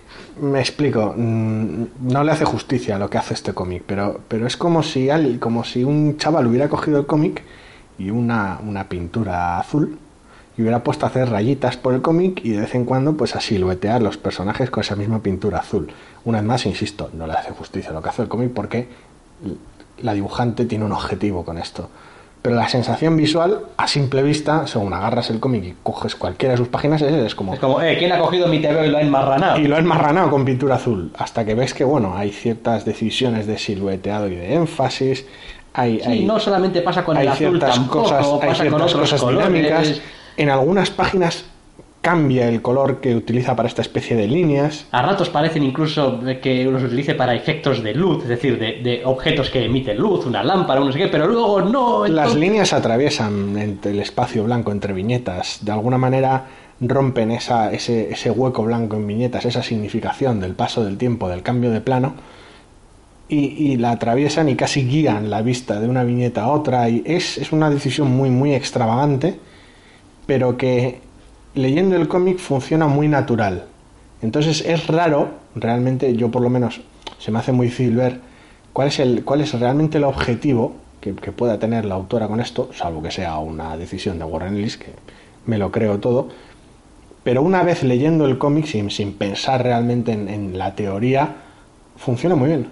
Me 0.42 0.60
explico, 0.60 1.14
mm, 1.16 1.84
no 2.02 2.24
le 2.24 2.32
hace 2.32 2.46
justicia 2.46 2.96
a 2.96 3.00
lo 3.00 3.10
que 3.10 3.18
hace 3.20 3.34
este 3.36 3.54
cómic, 3.54 3.84
pero, 3.86 4.22
pero 4.28 4.48
es 4.48 4.58
como 4.58 4.82
si, 4.82 5.10
al- 5.10 5.38
como 5.40 5.64
si 5.64 5.84
un 5.84 6.18
chaval 6.18 6.48
hubiera 6.48 6.68
cogido 6.68 6.98
el 7.00 7.06
cómic 7.06 7.44
y 8.00 8.10
una, 8.10 8.60
una 8.66 8.88
pintura 8.90 9.60
azul 9.60 10.00
y 10.60 10.62
hubiera 10.62 10.84
puesto 10.84 11.06
a 11.06 11.10
hacer 11.10 11.30
rayitas 11.30 11.78
por 11.78 11.94
el 11.94 12.02
cómic 12.02 12.42
y 12.44 12.50
de 12.50 12.60
vez 12.60 12.76
en 12.76 12.84
cuando 12.84 13.16
pues 13.16 13.34
a 13.34 13.40
siluetear 13.40 14.02
los 14.02 14.18
personajes 14.18 14.70
con 14.70 14.82
esa 14.82 14.98
misma 14.98 15.24
pintura 15.24 15.60
azul. 15.60 15.90
Una 16.26 16.40
vez 16.40 16.48
más, 16.48 16.66
insisto, 16.66 17.10
no 17.14 17.28
le 17.28 17.32
hace 17.32 17.52
justicia 17.52 17.94
lo 17.94 18.02
que 18.02 18.10
hace 18.10 18.24
el 18.24 18.28
cómic 18.28 18.52
porque 18.54 18.90
la 20.02 20.14
dibujante 20.14 20.66
tiene 20.66 20.84
un 20.84 20.92
objetivo 20.92 21.46
con 21.46 21.58
esto. 21.58 21.90
Pero 22.42 22.58
la 22.58 22.68
sensación 22.68 23.16
visual, 23.16 23.62
a 23.78 23.88
simple 23.88 24.22
vista, 24.22 24.68
según 24.68 24.92
agarras 24.94 25.30
el 25.30 25.40
cómic 25.40 25.64
y 25.64 25.76
coges 25.82 26.18
cualquiera 26.18 26.56
de 26.56 26.58
sus 26.58 26.68
páginas, 26.68 27.02
es, 27.04 27.36
como... 27.36 27.54
Es 27.54 27.60
como, 27.62 27.82
eh, 27.82 27.96
¿quién 27.98 28.12
ha 28.12 28.20
cogido 28.20 28.50
mi 28.50 28.60
TV 28.62 28.88
y 28.88 28.90
lo 28.90 28.98
ha 28.98 29.02
enmarranado? 29.02 29.60
Y 29.60 29.64
lo 29.66 29.78
han 29.78 29.86
marranado 29.86 30.30
con 30.30 30.44
pintura 30.44 30.76
azul. 30.76 31.14
Hasta 31.18 31.46
que 31.46 31.56
ves 31.56 31.74
que, 31.74 31.86
bueno, 31.86 32.18
hay 32.18 32.32
ciertas 32.32 32.84
decisiones 32.84 33.48
de 33.48 33.58
silueteado 33.58 34.28
y 34.28 34.36
de 34.36 34.56
énfasis. 34.56 35.26
Hay, 35.74 36.02
Sí, 36.02 36.06
hay, 36.06 36.26
no 36.26 36.38
solamente 36.38 36.82
pasa 36.82 37.06
con 37.06 37.16
hay 37.16 37.28
el 37.28 37.30
azul 37.30 37.48
ciertas 37.48 37.76
tampoco, 37.76 38.04
cosas, 38.04 38.26
hay 38.26 38.40
pasa 38.40 38.48
con 38.48 38.56
ciertas 38.56 38.74
otros 38.74 38.94
cosas 38.94 39.22
colores. 39.22 39.54
dinámicas. 39.54 40.02
En 40.40 40.50
algunas 40.50 40.90
páginas 40.90 41.44
cambia 42.00 42.48
el 42.48 42.62
color 42.62 43.02
que 43.02 43.14
utiliza 43.14 43.58
para 43.58 43.68
esta 43.68 43.82
especie 43.82 44.16
de 44.16 44.26
líneas. 44.26 44.86
A 44.92 45.02
ratos 45.02 45.28
parecen 45.28 45.64
incluso 45.64 46.22
que 46.42 46.64
los 46.64 46.82
utilice 46.82 47.14
para 47.14 47.36
efectos 47.36 47.84
de 47.84 47.94
luz, 47.94 48.24
es 48.24 48.30
decir, 48.30 48.58
de, 48.58 48.82
de 48.82 49.02
objetos 49.04 49.50
que 49.50 49.66
emiten 49.66 49.98
luz, 49.98 50.26
una 50.26 50.42
lámpara, 50.42 50.80
un 50.80 50.88
no 50.88 50.94
sé 50.94 51.00
qué, 51.00 51.08
pero 51.10 51.28
luego 51.28 51.62
no. 51.62 52.08
Las 52.08 52.36
líneas 52.36 52.72
atraviesan 52.72 53.58
entre 53.58 53.92
el 53.92 54.00
espacio 54.00 54.46
blanco 54.46 54.72
entre 54.72 54.94
viñetas. 54.94 55.60
De 55.62 55.74
alguna 55.74 55.98
manera 55.98 56.46
rompen 56.80 57.32
esa, 57.32 57.74
ese, 57.74 58.10
ese 58.10 58.32
hueco 58.32 58.64
blanco 58.64 58.96
en 58.96 59.06
viñetas, 59.06 59.44
esa 59.44 59.62
significación 59.62 60.40
del 60.40 60.56
paso 60.56 60.86
del 60.86 60.98
tiempo, 60.98 61.28
del 61.28 61.44
cambio 61.44 61.70
de 61.70 61.82
plano. 61.82 62.14
Y, 63.28 63.72
y 63.74 63.76
la 63.76 63.92
atraviesan 63.92 64.48
y 64.48 64.56
casi 64.56 64.88
guían 64.88 65.30
la 65.30 65.42
vista 65.42 65.82
de 65.82 65.90
una 65.90 66.06
viñeta 66.06 66.44
a 66.44 66.48
otra. 66.48 66.88
Y 66.88 67.04
es, 67.06 67.38
es 67.38 67.52
una 67.52 67.70
decisión 67.70 68.10
muy, 68.10 68.30
muy 68.30 68.56
extravagante, 68.56 69.38
pero 70.30 70.58
que 70.58 71.00
leyendo 71.56 71.96
el 71.96 72.08
cómic 72.08 72.38
funciona 72.38 72.86
muy 72.86 73.08
natural. 73.08 73.66
Entonces 74.22 74.62
es 74.64 74.86
raro, 74.86 75.30
realmente 75.56 76.16
yo 76.16 76.30
por 76.30 76.44
lo 76.44 76.52
menos 76.52 76.82
se 77.18 77.32
me 77.32 77.40
hace 77.40 77.52
muy 77.52 77.66
difícil 77.66 77.96
ver 77.96 78.20
cuál 78.72 78.90
es, 78.90 79.00
el, 79.00 79.24
cuál 79.26 79.42
es 79.42 79.60
realmente 79.60 79.98
el 79.98 80.04
objetivo 80.04 80.76
que, 81.02 81.16
que 81.16 81.32
pueda 81.32 81.58
tener 81.58 81.86
la 81.86 81.96
autora 81.96 82.28
con 82.28 82.40
esto, 82.40 82.70
salvo 82.76 83.02
que 83.02 83.10
sea 83.10 83.40
una 83.40 83.76
decisión 83.76 84.20
de 84.20 84.26
Warren 84.26 84.56
Ellis, 84.56 84.78
que 84.78 84.92
me 85.48 85.58
lo 85.58 85.72
creo 85.72 85.98
todo. 86.00 86.28
Pero 87.24 87.42
una 87.42 87.64
vez 87.64 87.82
leyendo 87.82 88.26
el 88.26 88.38
cómic, 88.38 88.66
sin, 88.68 88.92
sin 88.92 89.14
pensar 89.14 89.64
realmente 89.64 90.12
en, 90.12 90.30
en 90.30 90.60
la 90.60 90.76
teoría, 90.76 91.38
funciona 91.98 92.36
muy 92.36 92.50
bien. 92.50 92.68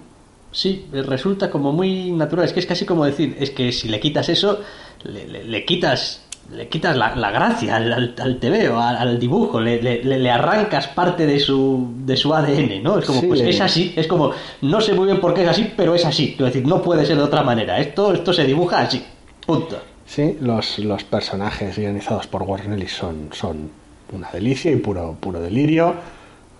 Sí, 0.52 0.86
resulta 0.92 1.50
como 1.50 1.72
muy 1.72 2.12
natural. 2.12 2.44
Es 2.46 2.52
que 2.52 2.60
es 2.60 2.66
casi 2.66 2.86
como 2.86 3.04
decir, 3.04 3.36
es 3.40 3.50
que 3.50 3.72
si 3.72 3.88
le 3.88 3.98
quitas 3.98 4.28
eso, 4.28 4.60
le, 5.02 5.26
le- 5.26 5.44
le 5.44 5.64
quitas 5.64 6.22
le 6.52 6.68
quitas 6.68 6.96
la, 6.96 7.14
la 7.14 7.30
gracia 7.30 7.76
al, 7.76 7.92
al, 7.92 8.14
al 8.18 8.38
tebeo, 8.38 8.80
al, 8.80 8.96
al 8.96 9.18
dibujo, 9.18 9.60
le, 9.60 9.82
le- 9.82 10.02
le 10.02 10.30
arrancas 10.30 10.88
parte 10.88 11.26
de 11.26 11.38
su, 11.38 11.88
de 12.04 12.16
su 12.16 12.34
ADN, 12.34 12.82
¿no? 12.82 12.98
Es 12.98 13.04
como, 13.04 13.20
Sí, 13.20 13.26
pues 13.26 13.40
es 13.42 13.60
así, 13.60 13.92
es 13.96 14.06
como, 14.06 14.30
no 14.62 14.80
sé 14.80 14.94
muy 14.94 15.06
bien 15.06 15.20
por 15.20 15.34
qué 15.34 15.42
es 15.42 15.48
así, 15.48 15.70
pero 15.76 15.94
es 15.94 16.04
así. 16.06 16.34
Es 16.38 16.44
decir, 16.46 16.66
no 16.66 16.80
puede 16.82 17.04
ser 17.04 17.16
de 17.18 17.22
otra 17.22 17.42
manera. 17.42 17.78
Esto, 17.78 18.12
esto 18.14 18.32
se 18.32 18.44
dibuja 18.44 18.78
así. 18.80 19.04
Punto. 19.46 19.78
Sí, 20.06 20.38
los, 20.40 20.78
los 20.78 21.04
personajes 21.04 21.76
guionizados 21.78 22.26
por 22.26 22.42
Warren 22.44 22.72
Ellis 22.72 22.92
son, 22.92 23.28
son 23.32 23.70
una 24.12 24.30
delicia 24.30 24.70
y 24.72 24.76
puro, 24.76 25.16
puro 25.20 25.40
delirio. 25.40 25.94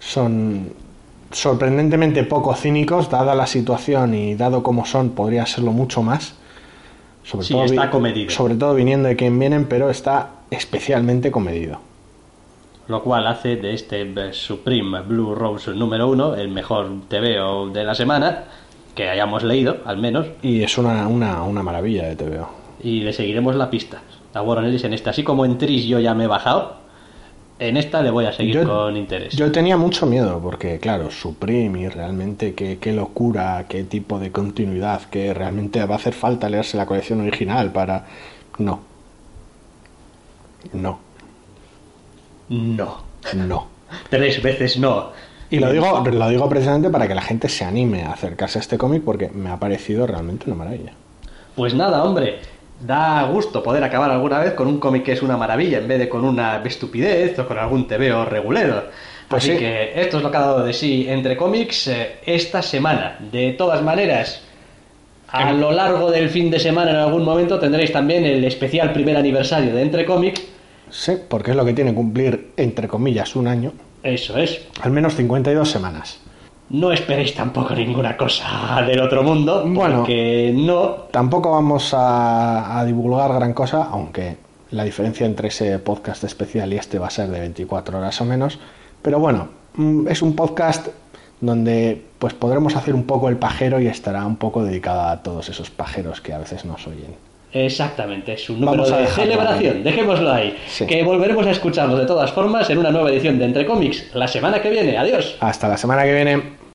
Son 0.00 0.68
sorprendentemente 1.32 2.24
poco 2.24 2.54
cínicos, 2.54 3.10
dada 3.10 3.34
la 3.34 3.46
situación 3.46 4.14
y 4.14 4.34
dado 4.34 4.62
cómo 4.62 4.84
son, 4.86 5.10
podría 5.10 5.46
serlo 5.46 5.72
mucho 5.72 6.02
más. 6.02 6.34
Sobre 7.28 7.44
Sí, 7.44 7.52
todo, 7.54 7.64
está 7.64 7.90
comedido. 7.90 8.30
Sobre 8.30 8.54
todo 8.54 8.74
viniendo 8.74 9.08
de 9.08 9.16
quien 9.16 9.38
vienen, 9.38 9.66
pero 9.66 9.90
está 9.90 10.30
especialmente 10.50 11.30
comedido. 11.30 11.78
Lo 12.88 13.02
cual 13.02 13.26
hace 13.26 13.56
de 13.56 13.74
este 13.74 14.32
Supreme 14.32 15.02
Blue 15.02 15.34
Rose 15.34 15.72
número 15.72 16.08
uno 16.08 16.34
el 16.34 16.48
mejor 16.48 16.88
TVO 17.08 17.68
de 17.68 17.84
la 17.84 17.94
semana 17.94 18.44
que 18.94 19.10
hayamos 19.10 19.42
leído, 19.44 19.76
al 19.84 19.98
menos, 19.98 20.26
Y 20.42 20.62
es 20.62 20.78
una, 20.78 21.06
una, 21.06 21.42
una 21.42 21.62
maravilla 21.62 22.08
de 22.08 22.16
TVO. 22.16 22.48
y 22.82 23.00
le 23.00 23.12
seguiremos 23.12 23.54
la 23.56 23.68
pista 23.70 24.00
a 24.34 24.42
Warren 24.42 24.64
Ellis 24.64 24.84
en 24.84 24.94
esta. 24.94 25.10
Así 25.10 25.22
como 25.22 25.44
en 25.44 25.58
Tris 25.58 25.84
yo 25.84 26.00
ya 26.00 26.14
me 26.14 26.24
he 26.24 26.26
bajado, 26.28 26.76
en 27.58 27.76
esta 27.76 28.02
le 28.02 28.10
voy 28.10 28.24
a 28.26 28.32
seguir 28.32 28.62
con 28.64 28.96
interés. 28.96 29.34
yo 29.34 29.50
tenía 29.52 29.76
mucho 29.76 30.06
miedo 30.06 30.40
porque, 30.42 30.78
claro, 30.78 31.10
Supreme 31.10 31.80
y 31.80 31.88
realmente 31.88 32.54
qué, 32.54 32.78
qué 32.78 32.92
locura, 32.92 33.66
qué 33.68 33.84
tipo 33.84 34.18
de 34.18 34.30
continuidad, 34.30 35.02
que 35.02 35.34
realmente 35.34 35.84
va 35.84 35.94
a 35.94 35.98
hacer 35.98 36.14
falta 36.14 36.48
leerse 36.48 36.76
la 36.76 36.86
colección 36.86 37.20
original 37.20 37.72
para... 37.72 38.06
No. 38.58 38.80
No, 40.72 40.98
No. 42.48 43.04
no. 43.34 43.66
Tres 44.10 44.42
veces 44.42 44.78
no. 44.78 45.10
Y 45.50 45.58
lo 45.60 45.72
digo, 45.72 46.04
lo 46.04 46.28
digo 46.28 46.48
precisamente 46.48 46.90
para 46.90 47.08
que 47.08 47.14
la 47.14 47.22
gente 47.22 47.48
se 47.48 47.64
anime 47.64 48.02
a 48.02 48.12
acercarse 48.12 48.58
a 48.58 48.60
este 48.60 48.76
cómic 48.76 49.02
porque 49.02 49.30
me 49.30 49.50
ha 49.50 49.56
parecido 49.56 50.06
realmente 50.06 50.44
una 50.46 50.56
maravilla. 50.56 50.92
Pues 51.56 51.74
nada, 51.74 52.04
hombre. 52.04 52.38
Da 52.80 53.24
gusto 53.24 53.62
poder 53.62 53.82
acabar 53.82 54.10
alguna 54.10 54.38
vez 54.38 54.52
con 54.54 54.68
un 54.68 54.78
cómic 54.78 55.02
que 55.04 55.12
es 55.12 55.22
una 55.22 55.36
maravilla 55.36 55.78
en 55.78 55.88
vez 55.88 55.98
de 55.98 56.08
con 56.08 56.24
una 56.24 56.62
estupidez 56.64 57.36
o 57.38 57.46
con 57.46 57.58
algún 57.58 57.86
TVO 57.88 58.24
regulero. 58.24 58.84
Pues 59.28 59.42
Así 59.44 59.52
sí. 59.52 59.58
que 59.58 60.00
esto 60.00 60.18
es 60.18 60.22
lo 60.22 60.30
que 60.30 60.36
ha 60.36 60.40
dado 60.40 60.64
de 60.64 60.72
sí 60.72 61.06
entre 61.08 61.36
cómics 61.36 61.88
eh, 61.88 62.16
esta 62.24 62.62
semana. 62.62 63.18
De 63.32 63.52
todas 63.52 63.82
maneras, 63.82 64.42
a 65.28 65.52
lo 65.52 65.72
largo 65.72 66.10
del 66.10 66.30
fin 66.30 66.50
de 66.50 66.58
semana 66.60 66.92
en 66.92 66.96
algún 66.98 67.24
momento 67.24 67.58
tendréis 67.58 67.92
también 67.92 68.24
el 68.24 68.44
especial 68.44 68.92
primer 68.92 69.16
aniversario 69.16 69.74
de 69.74 69.82
Entre 69.82 70.06
Cómics. 70.06 70.40
Sí, 70.88 71.12
porque 71.28 71.50
es 71.50 71.56
lo 71.56 71.64
que 71.66 71.74
tiene 71.74 71.92
cumplir, 71.92 72.52
entre 72.56 72.88
comillas, 72.88 73.36
un 73.36 73.46
año, 73.48 73.72
Eso 74.02 74.38
es. 74.38 74.62
al 74.80 74.90
menos 74.92 75.14
52 75.16 75.68
semanas. 75.70 76.20
No 76.70 76.92
esperéis 76.92 77.34
tampoco 77.34 77.74
ninguna 77.74 78.16
cosa 78.16 78.82
del 78.86 79.00
otro 79.00 79.22
mundo, 79.22 79.64
Bueno. 79.66 79.98
porque 79.98 80.52
no 80.54 80.90
Tampoco 81.10 81.50
vamos 81.52 81.94
a, 81.94 82.78
a 82.78 82.84
divulgar 82.84 83.32
gran 83.32 83.54
cosa, 83.54 83.88
aunque 83.90 84.36
la 84.70 84.84
diferencia 84.84 85.24
entre 85.24 85.48
ese 85.48 85.78
podcast 85.78 86.24
especial 86.24 86.70
y 86.72 86.76
este 86.76 86.98
va 86.98 87.06
a 87.06 87.10
ser 87.10 87.28
de 87.28 87.40
24 87.40 87.98
horas 87.98 88.20
o 88.20 88.24
menos. 88.26 88.58
Pero 89.00 89.18
bueno, 89.18 89.48
mm, 89.76 90.08
es 90.08 90.20
un 90.20 90.36
podcast 90.36 90.88
donde 91.40 92.02
pues 92.18 92.34
podremos 92.34 92.76
hacer 92.76 92.94
un 92.94 93.04
poco 93.04 93.28
el 93.30 93.36
pajero 93.36 93.80
y 93.80 93.86
estará 93.86 94.26
un 94.26 94.36
poco 94.36 94.62
dedicado 94.64 95.02
a 95.02 95.22
todos 95.22 95.48
esos 95.48 95.70
pajeros 95.70 96.20
que 96.20 96.32
a 96.34 96.38
veces 96.38 96.64
nos 96.66 96.86
oyen. 96.86 97.14
Exactamente, 97.50 98.34
es 98.34 98.50
un 98.50 98.60
número 98.60 98.84
de 98.84 99.06
celebración, 99.06 99.76
ahí. 99.78 99.82
dejémoslo 99.82 100.30
ahí. 100.30 100.54
Sí. 100.68 100.84
Que 100.84 101.02
volveremos 101.02 101.46
a 101.46 101.50
escucharlos 101.52 101.98
de 101.98 102.04
todas 102.04 102.30
formas 102.32 102.68
en 102.68 102.76
una 102.76 102.90
nueva 102.90 103.08
edición 103.10 103.38
de 103.38 103.46
Entre 103.46 103.64
Cómics 103.64 104.14
la 104.14 104.28
semana 104.28 104.60
que 104.60 104.68
viene. 104.68 104.98
Adiós. 104.98 105.36
Hasta 105.40 105.66
la 105.68 105.78
semana 105.78 106.02
que 106.04 106.12
viene. 106.14 106.57